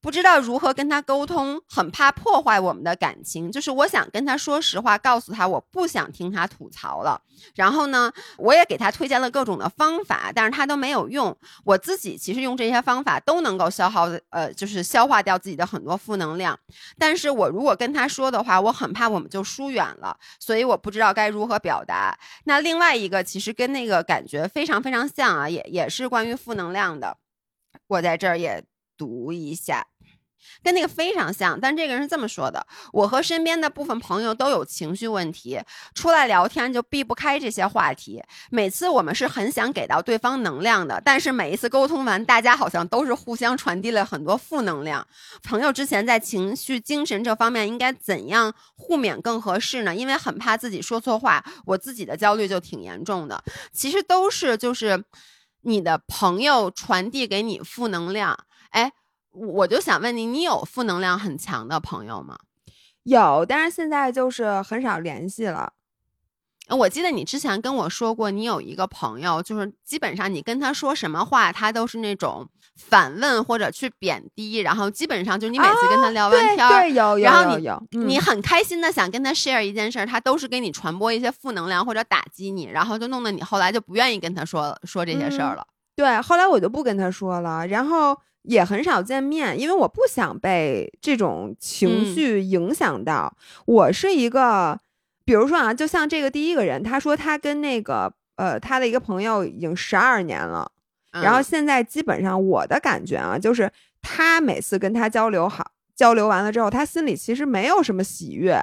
[0.00, 3.50] 不知道如何跟他沟通，很怕破坏我们的感情。
[3.50, 7.20] 就是我想跟他说实话，告诉他我不想听他吐槽了。
[7.54, 11.36] 然后呢，我也给他推荐了各种的方法，但是他都没有用。
[11.64, 16.58] 我自己其实用这些方法都能够消耗，呃，就是消化掉自己的很多负能量。
[16.96, 22.16] 但是我如果跟他说的话，我很怕我们就疏远了，所以我不知道该如何表达。
[22.44, 27.16] 那另外一个其实跟那个感觉非常非常像啊，也也是关于负能量的。
[27.88, 28.64] 我在这儿也。
[28.98, 29.86] 读一下，
[30.62, 35.60] 跟那个非常像，但这个人是这么说的：我和身边的部分朋友都有情绪问题，
[35.94, 38.22] 出来聊天就避不开这些话题。
[38.50, 45.06] 每次我们是很想给到对方能量的，但是每一次沟通完，大家好像都是互相传递了很多负能量。
[45.42, 49.94] 朋友之前在情绪、精神这方面应该怎样互勉更合适呢？
[49.94, 53.42] 因为很怕自己说错话，我自己的焦虑就挺严重的。
[53.72, 55.04] 其实都是就是
[55.62, 58.38] 你的朋友传递给你负能量。
[58.70, 58.92] 哎，
[59.32, 62.38] 我就想问你，你有负能量很强的朋友吗？
[63.04, 65.72] 有，但是现在就是很少联系了。
[66.68, 72.46] 我记得你之前跟我说过，你有一个朋友，就是基本上你跟他说什么话，他都是那种
[72.76, 85.66] 反问或者去贬低，然后基本上就你每次跟他聊完天，对，有，然后你有，你很开心的想跟他 share 一件事，他都是给你传播一些负能量或者打击你，然后就弄得你后来就不愿意跟他说说这些事儿了。
[85.98, 88.16] 对，后来我就不跟他说了，然后。
[88.44, 93.36] 也很少见面，因为我不想被这种情绪影响到。
[93.66, 94.78] 我是一个，
[95.26, 100.70] 比如说啊，就像这个第一个人，他说他跟那个呃他的一个朋友已经十二年了，
[101.12, 103.70] 然后现在基本上我的感觉啊，就是
[104.00, 108.58] 他每次跟他交流好，交流完了之后，他心里其实没有什么喜悦。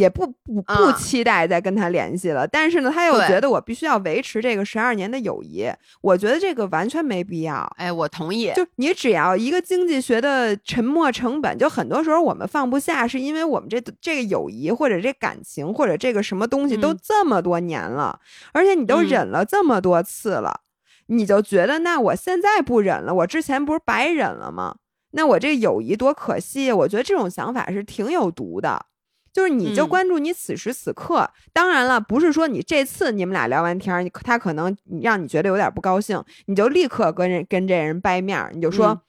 [0.00, 5.70] 也不不不期待再跟他联系了，但是呢，他又觉得我必须要维持这个十二年的友谊，
[6.00, 7.70] 我觉得这个完全没必要。
[7.76, 8.50] 哎，我同意。
[8.56, 18.18] 就你只要一个经济学的沉没成本，就很多时候我们放不下，是因为我们这这个友谊或者这感情或者这个什么东西都这么多年了，
[18.52, 20.60] 而且你都忍了这么多次了，
[21.06, 24.76] 你就觉得那我现在不忍了，我之前不是白忍了吗？
[25.12, 26.70] 那我这友谊多可惜！
[26.70, 28.86] 我觉得这种想法是挺有毒的。
[29.32, 39.02] 就是你就关注你此时此刻，当然了，不是说你这次你们俩聊完天，你他可能让你觉得有点不高兴，你就立刻跟人跟这人掰面，你就说，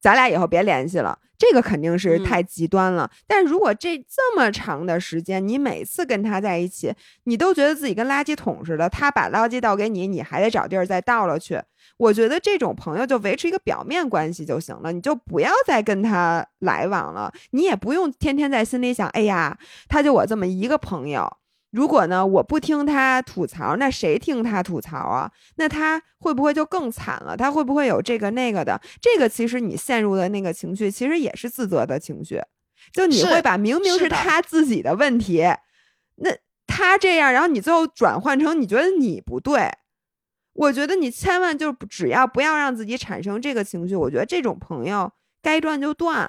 [0.00, 1.18] 咱俩以后别联系了。
[1.38, 3.10] 这个肯定是太极端了。
[3.26, 11.60] 但如果这这么长的时间，你每次跟他在一起，你都觉得自己跟垃圾桶似的，他把垃圾倒给你，你还得找地儿再倒了去。
[11.98, 17.32] 我觉得这种朋友就维持一个表面关系就行了，你就不要再跟他来往了。
[17.50, 21.36] 你也不用天天在心里想，哎呀，他就我这么一个朋友。
[21.72, 25.30] 如果呢，我不听他吐槽，那谁听他吐槽啊？
[25.56, 27.36] 那他会不会就更惨了？
[27.36, 28.80] 他会不会有这个那个的？
[29.00, 32.40] 这个其实你陷入的那个情绪，其实也是自责的情绪。
[32.92, 35.44] 就你会把明明是他自己的问题，
[36.16, 36.30] 那
[36.66, 39.70] 他这样，然后你最后转换成你觉得你不对。
[40.56, 46.28] 我觉得你千万就只要不要让自己产生这个情绪，我觉得这种朋友该断就断。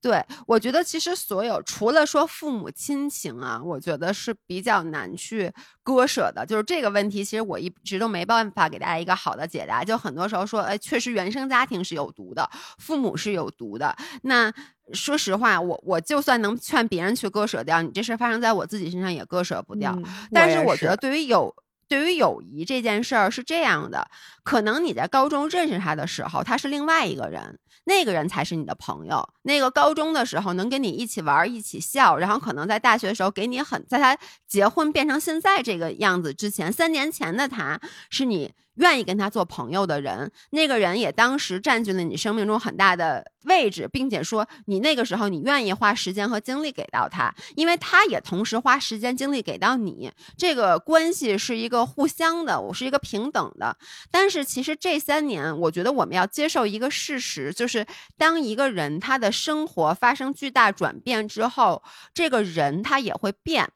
[0.00, 5.50] 对，我觉得其实所有除了说父母亲情啊，我觉得是比较难去
[5.82, 6.44] 割舍的。
[6.44, 9.82] 就是这个问题，其实我一直都没办法给大家一个好的解答。
[9.82, 13.96] 就很多时候说，哎，确实原生家庭是有毒的，父母是有毒的。
[14.24, 14.52] 那
[14.92, 19.98] 说实话，我我就算能劝别人去割舍掉，你这事发生在我自己身上也割舍不掉。
[20.30, 21.50] 但是我觉得，对于有
[21.88, 24.08] 对于友谊这件事儿是这样的，
[24.42, 27.58] 可能你在高中认识他的时候，他是另外一个人。
[27.86, 29.28] 那个人才是你的朋友。
[29.42, 34.18] 那个高中的时候能跟你一起玩、一起笑，然后可能在大学的时候给你很，在他
[34.48, 38.52] 结婚变成现在这个样子之前，三年前的他是你。
[38.76, 53.76] 愿意跟他做朋友的人，那个人也当时占据了你生命中很大的位置，并且说你那个时候你愿意花时间和精力给到他，因为他也同时花时间精力给到你，这个关系是一个互相的，我是一个平等的。
[54.10, 63.70] 但是其实这三年，我觉得我们要接受一个事实，就是当一个人他的生活发生巨大转变之后，这个人他也会变。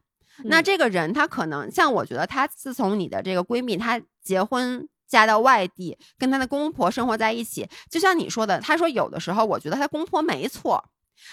[0.45, 10.85] 那这个人他可能像我觉得他自从你的这个闺蜜她结婚嫁到外地，跟她的公婆生活在一起，就像你说的，她说有的时候我觉得她公婆没错。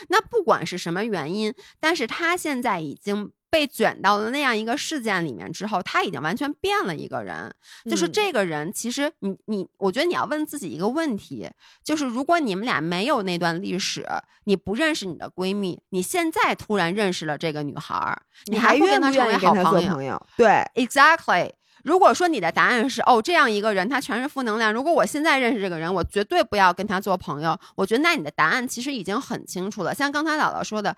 [0.10, 3.32] 那不管是什么原因，但是她现在已经。
[3.56, 7.50] 被卷到了那样一个事件里面之后，他已经完全变了一个人。
[7.90, 11.50] 就是这个人，其实你你，我觉得你要问自己一个问题，
[11.82, 14.06] 就是如果你们俩没有那段历史，
[14.44, 20.22] 你不认识你的闺蜜，你现在突然认识了这个女孩，你还愿不成为好朋友？
[20.36, 21.50] 对，exactly。
[21.86, 27.58] 如果说你的答案是哦，这样一个人他全是负能量，如果我现在认识这个人，我绝对不要跟他做朋友。
[27.78, 29.96] 我觉得那你的答案其实已经很清楚了。
[29.96, 30.94] 像刚才姥姥说的。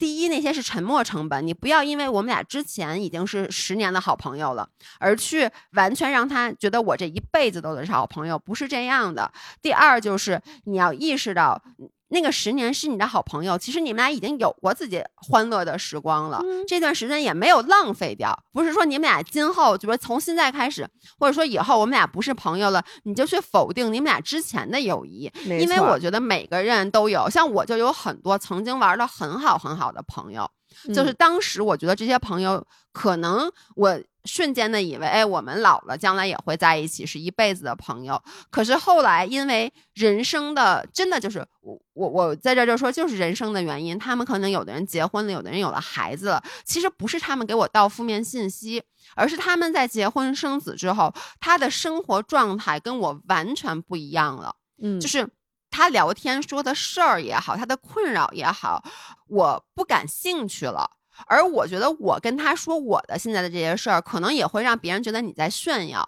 [0.00, 9.30] 第一，那些是沉默成本，你不要因为我们俩之前已经是十年的好朋友了，而去完全让他觉得我这一辈子都得是好朋友，不是这样的。
[9.60, 11.62] 第二，就是你要意识到。
[12.10, 18.36] 那个十年是你的好朋友，其实你们俩已经有过自己欢乐的时光了，这段时间也没有浪费掉。
[18.52, 20.88] 不是说你们俩今后就说从现在开始，
[21.18, 25.30] 或者说以后我们俩不是朋友了，你就去否定你们俩之前的友谊。
[25.44, 30.50] 因为我觉得每个人都有，像我就有很多曾经玩的很好很好的朋友，
[30.94, 34.00] 就是当时我觉得这些朋友可能我。
[34.24, 38.22] 瞬间的以为，哎，我们老了，将来也会在一起，是一辈子的朋友。
[38.50, 46.42] 可是后来，因为人生的真的就是我我我在这就说，就是人生的原因，他们可能有的人结婚了，有的人有了孩子了。
[46.64, 48.82] 其实不是他们给我倒负面信息，
[49.14, 54.54] 而是他们在结婚生子之后，他的生活状态跟我完全不一样了。
[54.82, 55.28] 嗯，就是
[55.70, 58.84] 他聊天说的事儿也好，他的困扰也好，
[59.28, 60.90] 我不感兴趣了。
[61.26, 66.04] 而我觉得，我跟他说我的现在的这些事儿，可能也会让别人觉得你在炫耀，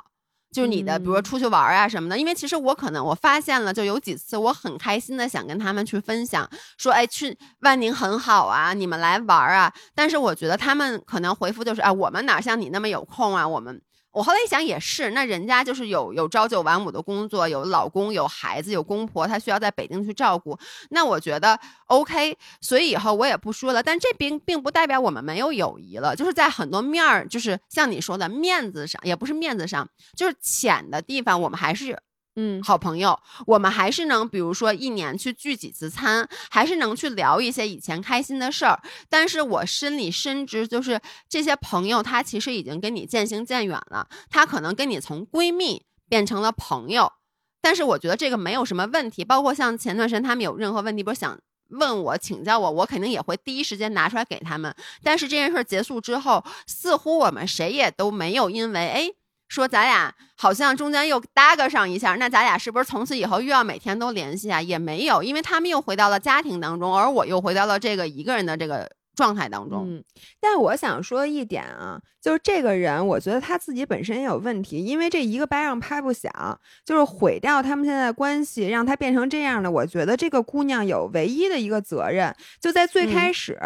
[0.52, 2.18] 就是你的，比如说出去玩啊什么的。
[2.18, 9.72] 因为其实我可能我发现了，就有几次我很开心的想跟他们去分享，说哎去万宁很好啊，你们来玩啊。
[9.94, 13.80] 但是我觉得他们可能回复就是啊，我们哪像你那么有空啊，我们。
[14.12, 20.58] 我后来一想也是，那人家就是有有朝九晚五的工作，有老公，有孩子，有公婆，他需要在北京去照顾。
[20.90, 23.82] 那我觉得 OK，所以以后我也不说了。
[23.82, 31.98] 但这并并不代表我们没有友谊了，就是在很多面儿，就是像你说的面子上，也不是面子上，就是浅的地方，我们还是。
[32.36, 38.80] 嗯，好朋友，我们还是能，比如说一年去聚几次餐，还是能去聊一些以前开心的事儿。
[39.10, 44.08] 但是我心里深知，就是这些朋友，他其实已经跟你渐行渐远了。
[44.30, 47.12] 他可能跟你从闺蜜变成了朋友，
[47.60, 49.22] 但是我觉得这个没有什么问题。
[49.22, 54.74] 包括像前段时间他们有任何问题，不是想问我请教我，我肯定也会第一时间拿出来给他们。
[55.02, 59.10] 但是这件事结束之后，似乎我们谁也都没有因为哎。
[59.48, 64.61] 说咱俩好像中间又搭个上一下，那咱俩是不是从此以后又要每天都联系啊？
[64.61, 69.84] 也没有，因为他们又回到了家庭当中，而我又回到了这个一个人的这个状态当中。
[69.86, 70.03] 嗯，
[70.40, 79.70] 但我想说一点啊，就是这个人，我觉得他自己本身也有问题，因为这一个巴掌拍不响，就是毁掉他们现在的关系，让他变成这样的。
[79.70, 83.57] 我觉得这个姑娘有唯一的一个责任，就在最开始。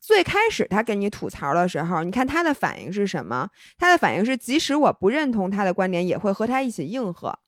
[0.00, 3.48] 最开始他跟你吐槽的时候，你看他的反应是什么？
[3.76, 7.38] 他的反应是，即使我不认同他的观点，也会和他一起应和。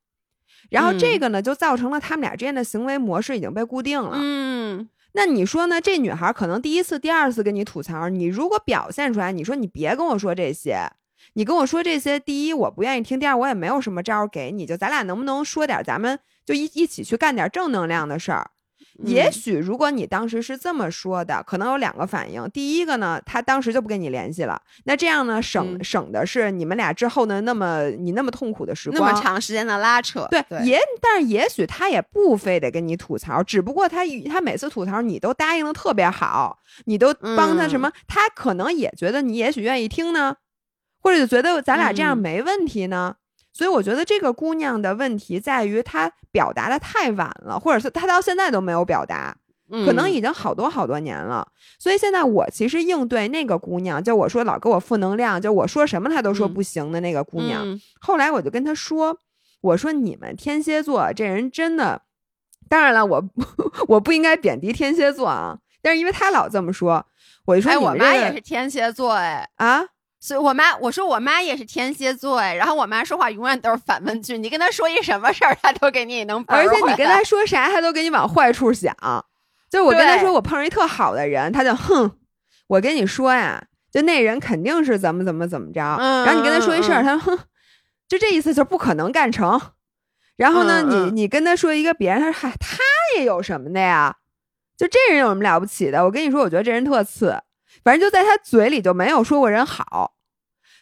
[0.68, 4.12] 然后这个呢，就造成了他们俩之间的行为模式已经被固定了。
[4.14, 5.80] 嗯，那你说呢？
[5.80, 10.88] 这女孩可能第一次、第二次跟你吐槽，你如果表现出来，你说你别跟我说这些，
[11.32, 18.51] 你跟我说这些，第一我不愿意听，第二我也没有什么招给你，就咱俩能不能说点，咱们就一一起去干点正能量的事儿。
[19.05, 22.48] 也许如果你当时是这么说的，可能有两个反应。
[22.51, 29.12] 第一个呢，他当时就不跟你联系了，那这样呢，省、嗯省的是你们俩之后的那么你那么痛苦的时光那。
[29.14, 40.36] 么长时间的拉扯，对，对也但是也许他也不非得跟你吐槽，只不过他他每次吐槽你都答应的特别好，你都帮他什嗯么，他可能也觉得你也许愿意听呢，
[41.01, 43.16] 或者就觉得咱俩这样嗯没问题呢。
[43.61, 49.37] 所以我觉得这个姑娘的问题在于她表达的太晚了，或者是她到现在都没有表达，
[49.85, 50.11] 可能嗯。
[50.11, 51.47] 已经好多好多年了。
[51.78, 57.78] 所以现在我其实应对那个姑娘，就我说老给我负能量，就我说什么她都说嗯不行的那个姑娘，嗯。
[58.01, 59.19] 后来我就跟她说
[59.61, 62.01] ：“我说你们天蝎座这人真的，
[62.66, 63.23] 当然了，我
[63.89, 67.05] 我不应该贬低天蝎座啊，但是因为她老这么说，
[67.45, 69.82] 我就说哎，我妈也是天蝎座，哎，啊，
[70.20, 78.94] 所以我妈我说我妈也是天蝎座，哎，然后我妈说话永远都是反问句，你跟她说一什么事儿，她都给你能而且你跟她说啥，她都给你往坏处想。
[79.70, 82.10] 就我跟她说我碰上一特好的人，她就哼，
[82.66, 87.38] 我跟你说呀，就那人肯定是怎么怎么怎么着，嗯然后你跟她说一事儿，她说哼，
[88.06, 89.59] 就这意思，就不可能干成。
[90.36, 92.78] 然后呢，你你跟她说一个别人，她说嗨，他
[93.16, 94.16] 也有什么的呀？
[94.76, 96.05] 就这人有什么了不起的？
[96.05, 97.40] 我跟你说，我觉得这人特次，
[97.82, 100.14] 反正就在他嘴里就没有说过人好。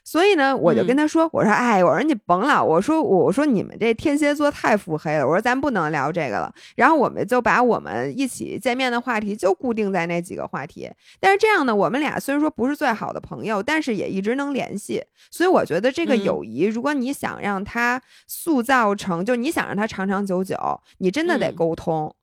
[0.04, 6.50] 所以呢，我就跟他说：“我说，哎，我说你甭老，我说我我说你们这天蝎座太腹黑了，我说咱不能聊这个了。
[6.76, 10.90] 然后我们就把我们一起见面的话题就固定在那几个话题。
[11.20, 15.04] 但是这样呢，我们俩虽然说不是最好的朋友，但是也一直能联系。
[15.30, 20.56] 所以我觉得这个嗯友谊，如果你想让它塑造成，就你想让它长长久久，
[20.96, 22.14] 你真的得嗯沟通。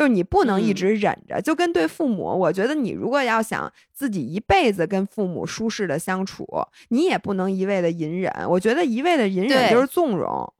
[0.00, 6.46] 就是你不能一嗯直忍着，就跟对父母，我觉得你如果要想自己一辈子跟父母舒适的相处，
[6.88, 8.32] 你也不能一味的隐忍。
[8.48, 10.50] 我觉得一味的隐忍就是纵容。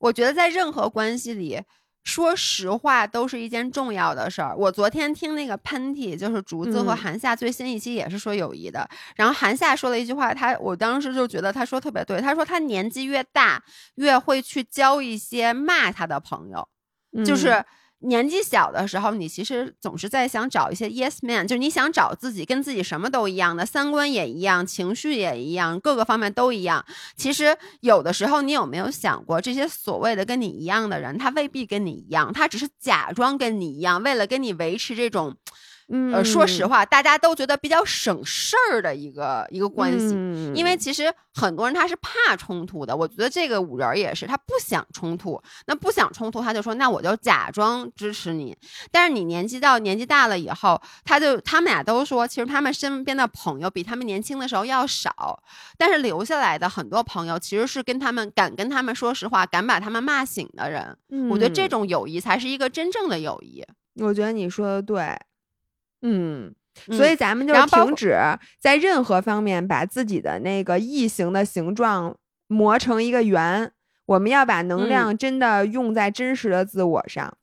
[0.00, 1.62] 我觉得在任何关系里，
[2.02, 4.54] 说实话都是一件重要的事儿。
[4.54, 8.86] 我昨天听那个喷嚏，就是竹子和嗯韩夏最新一期也是说友谊的，
[9.16, 16.68] 然后韩夏说了一句话，他我当时就觉得他说特别对，他说他年纪越大，越会去交一些骂他的朋友，
[17.24, 17.64] 就嗯是。
[18.06, 26.84] 年纪小的时候，你其实总是在想找一些 yes man，就是你想找自己跟自己什么都一样的，三观也一样，情绪也一样，各个方面都一样。
[27.16, 35.36] 其实有的时候，你有没有想过，这些所谓的跟你一样的人，他未必跟你一样，他只是假装跟你一样，为了跟你维持这种，
[35.88, 40.14] 嗯，呃，说实话，大家都觉得比较省事儿的一个一个关系。
[40.14, 45.40] 嗯因为其实很多人他是怕冲突的，我觉得这个五仁儿也是，他不想冲突。
[45.66, 48.56] 那不想冲突，他就说那我就假装支持你。
[48.90, 55.42] 但是你年纪到年纪大了以后，他就他们俩都说，其实他们身边的朋友比他们年轻的时候要少，
[55.76, 60.96] 但是留下来的很多朋友其实是跟他们敢跟他们说实话，敢把他们骂醒的人。
[61.30, 63.64] 我觉得这嗯种友谊才是一个真正的友谊。
[64.00, 65.16] 我觉得你说的对，
[66.04, 66.54] 嗯，
[66.88, 68.14] 嗯所以咱们就停止
[68.60, 72.16] 在任何方面把自己的那个异形的形状
[72.46, 73.72] 磨成一个圆，
[74.06, 77.36] 我们要把能嗯量真的用在真实的自我上。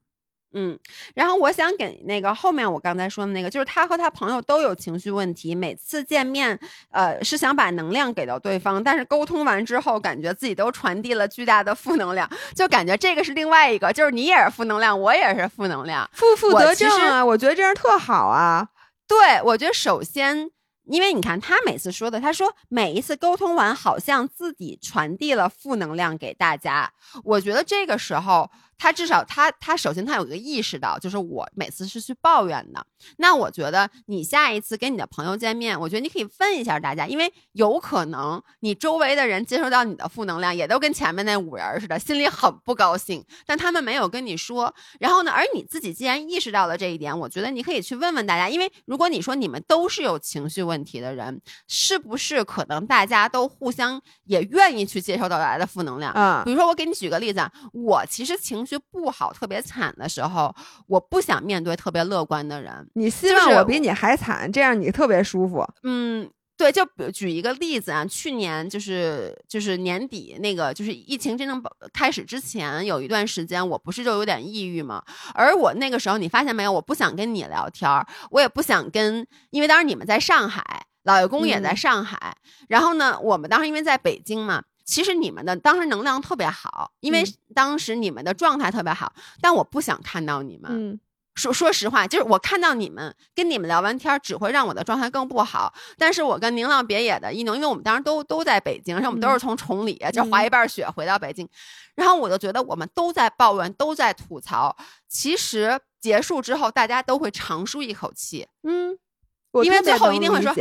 [0.53, 0.78] 嗯，
[1.15, 6.60] 然后我想给那个后面我刚才说的那个，就是他和他朋友都有情绪问题，每次见面，
[6.90, 16.10] 呃，是想把能量给到对方，但是沟通完之后，感觉自己都传递了巨大的负能量，就感觉这个是另外一个，就是你也是负能量，我也是负能量。
[16.14, 18.68] 负负得正啊，我觉得这样特好啊。
[19.07, 20.49] 对，我觉得首先，
[20.86, 26.91] 因为你看他每次说的，他说每一次沟通完，好像自己传递了负能量给大家。
[27.23, 28.49] 我觉得这个时候，
[28.82, 32.84] 他至少他他首先他有一个意识到，就是我每次是去抱怨的。
[33.18, 44.74] 那我觉得你下一次跟你的朋友见面，我觉得你可以问一下大家，因为有可能你周围的人接收到你的负能量，也都跟前面那五人似的，心里很不高兴，但他们没有跟你说。
[44.99, 56.12] 然后呢，而你自己既然意识到了这一点，我觉得你可以去问问大家，因为如果你说你们都是有情绪问题的人，是不是可能大家都互相也愿意去接受到大家的负能量？
[56.16, 60.53] 嗯比，如说，我给你举个例子啊，我其实情绪不好、特别惨的时候，
[60.88, 62.89] 我不想面对特别乐观的人。
[62.95, 65.68] 你希望我比你还惨，这样你特别舒服。
[65.84, 71.61] 嗯，对，就比如举一个例子啊，去年就是就是年底那个就是疫情真正
[71.93, 75.03] 开始之前，有一段时间我不是就有点抑郁嘛，
[75.34, 82.35] 而我那个时候你发现没有，我不想跟你聊天儿，我也不想跟，因为当时你们在上海，老爷公也在嗯上海，
[82.69, 84.64] 然后呢，我们当时因为在北京嘛。
[84.92, 90.70] 其实你们的当时能量特别好，因为嗯当时你们的状态特别好，但我不想看到你们。
[90.70, 91.00] 嗯
[91.34, 95.74] 说说实话，就是我看到你们跟你们聊完天儿，只会让我的状态更不好。
[95.98, 101.48] 但是我跟宁浪别野的一农，因为我们当时都都在北京，而且我们都是从崇礼、就滑一半雪回到北京，
[101.96, 104.76] 然后我就觉得我们都在抱怨，都在吐槽。
[105.08, 108.46] 其实结束之后，大家都会长舒一口气。
[108.64, 109.00] 嗯，
[109.64, 110.54] 因为最后一定会说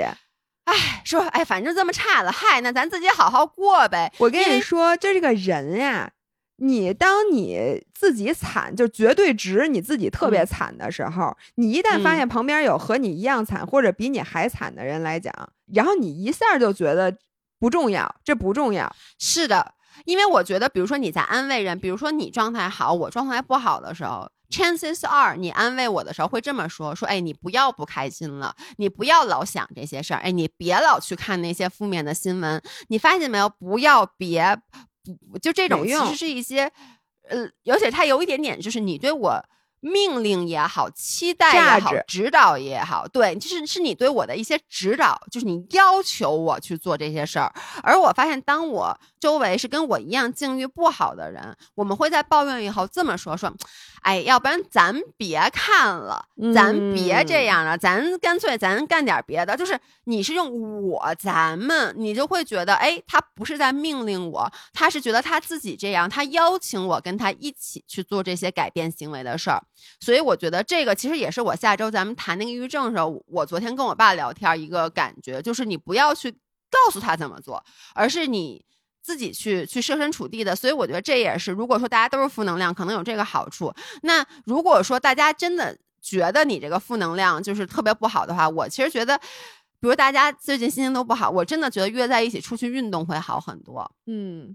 [0.71, 4.13] 哎，说哎，反正这么差了，嗨，那咱自己好好过呗。
[4.19, 6.11] 我跟你说，就这个人呀，
[6.59, 15.35] 你当你自己惨，就绝对值你自己特别嗯惨的时候，你一旦发嗯现旁边有和你一样惨或者比你还惨的人来讲，
[15.73, 17.17] 然后你一下就觉得
[17.59, 18.95] 不重要，这不重要。
[19.19, 19.75] 是的，
[20.05, 24.31] 因为我觉得，比如说你在安慰人，比如说你状态好，我状态不好的时候。
[24.51, 32.61] Chances are，你安慰我的时候会这么说：说，哎，你不要不开心了，你不要老想这些事儿，哎，你别老去看那些负面的新闻。
[32.89, 33.49] 你发现没有？
[33.49, 34.57] 不要别，
[35.31, 36.71] 不就这种其实是一些，
[37.29, 39.41] 呃，而且它有一点点，就是你对我
[39.81, 47.53] 命令也好，期待也好，指导也好，对，就是是你对我的一些指导，就是你要求我去做这些事儿。
[47.83, 53.53] 而我发现，当我周围是跟我一样境遇不好的人，我们会在抱怨以后这么说：说，
[54.03, 59.57] 哎，要不然咱别看了，咱别这嗯样了，咱干脆咱干点别的。
[59.57, 69.63] 就是你是用我咱们，你就会觉得，哎，他不是在命令我，他是觉得他自己这样，他邀请我跟他一起去做这些改变行为的事儿。
[70.01, 77.63] 所以我觉得这个其实也是我下周咱们谈那个抑郁症的时候，我昨天跟我爸聊天一个感觉，就是你不要去告诉他怎么做，
[77.95, 78.65] 而是你
[79.03, 80.55] 自己去去设身处地的。
[80.57, 83.73] 所以我觉得这也是，如果说大家都是负能量，可能有这个好处。
[84.03, 89.21] 那如果说大家真的觉得你这个负能量就是特别不好的话，我其实觉得。
[89.83, 93.91] 比如大家最近心情都不好，我真的觉得约在一起出去运动会好很多。
[94.07, 94.55] 嗯，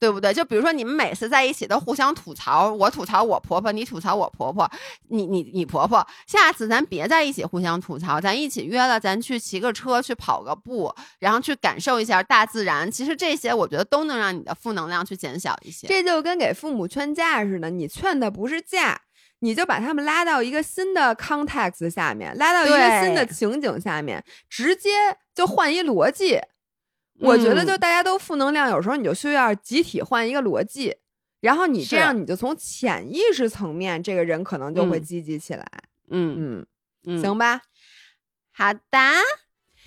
[0.00, 0.32] 对不对？
[0.32, 4.70] 就比如说你们每次在一起都互相吐槽，我吐槽我婆婆，你吐槽我婆婆，
[5.08, 6.06] 你你你婆婆。
[6.26, 12.90] 下次咱别在一起互相吐槽，咱一起约了，咱去骑个车，去跑个步，然后去感受一下大自然。
[12.90, 15.86] 其实这些我觉得都能让你的负能量去减小一些。
[15.86, 19.00] 这就跟给父母劝架似的，你劝的不是架。
[19.40, 24.90] 你就把他们拉到一个新的 context 下面，拉到一个新的情景下面，直接
[25.32, 26.40] 就换一逻辑。
[27.20, 30.96] 我觉得嗯就大家都负能量，有时候你就需要集体换一个逻辑，
[31.40, 35.66] 然后你这样你就从潜意识层面，这个人可能就会嗯积极起来。
[36.10, 36.66] 嗯嗯，
[37.06, 37.60] 嗯，行吧，
[38.52, 38.80] 好的。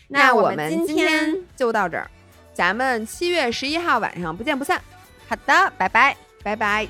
[0.09, 2.09] 那我们今今天就到这儿，
[2.53, 4.81] 咱们七月十一号晚上不见不散，
[5.27, 6.15] 好的，拜拜。
[6.43, 6.87] 拜拜。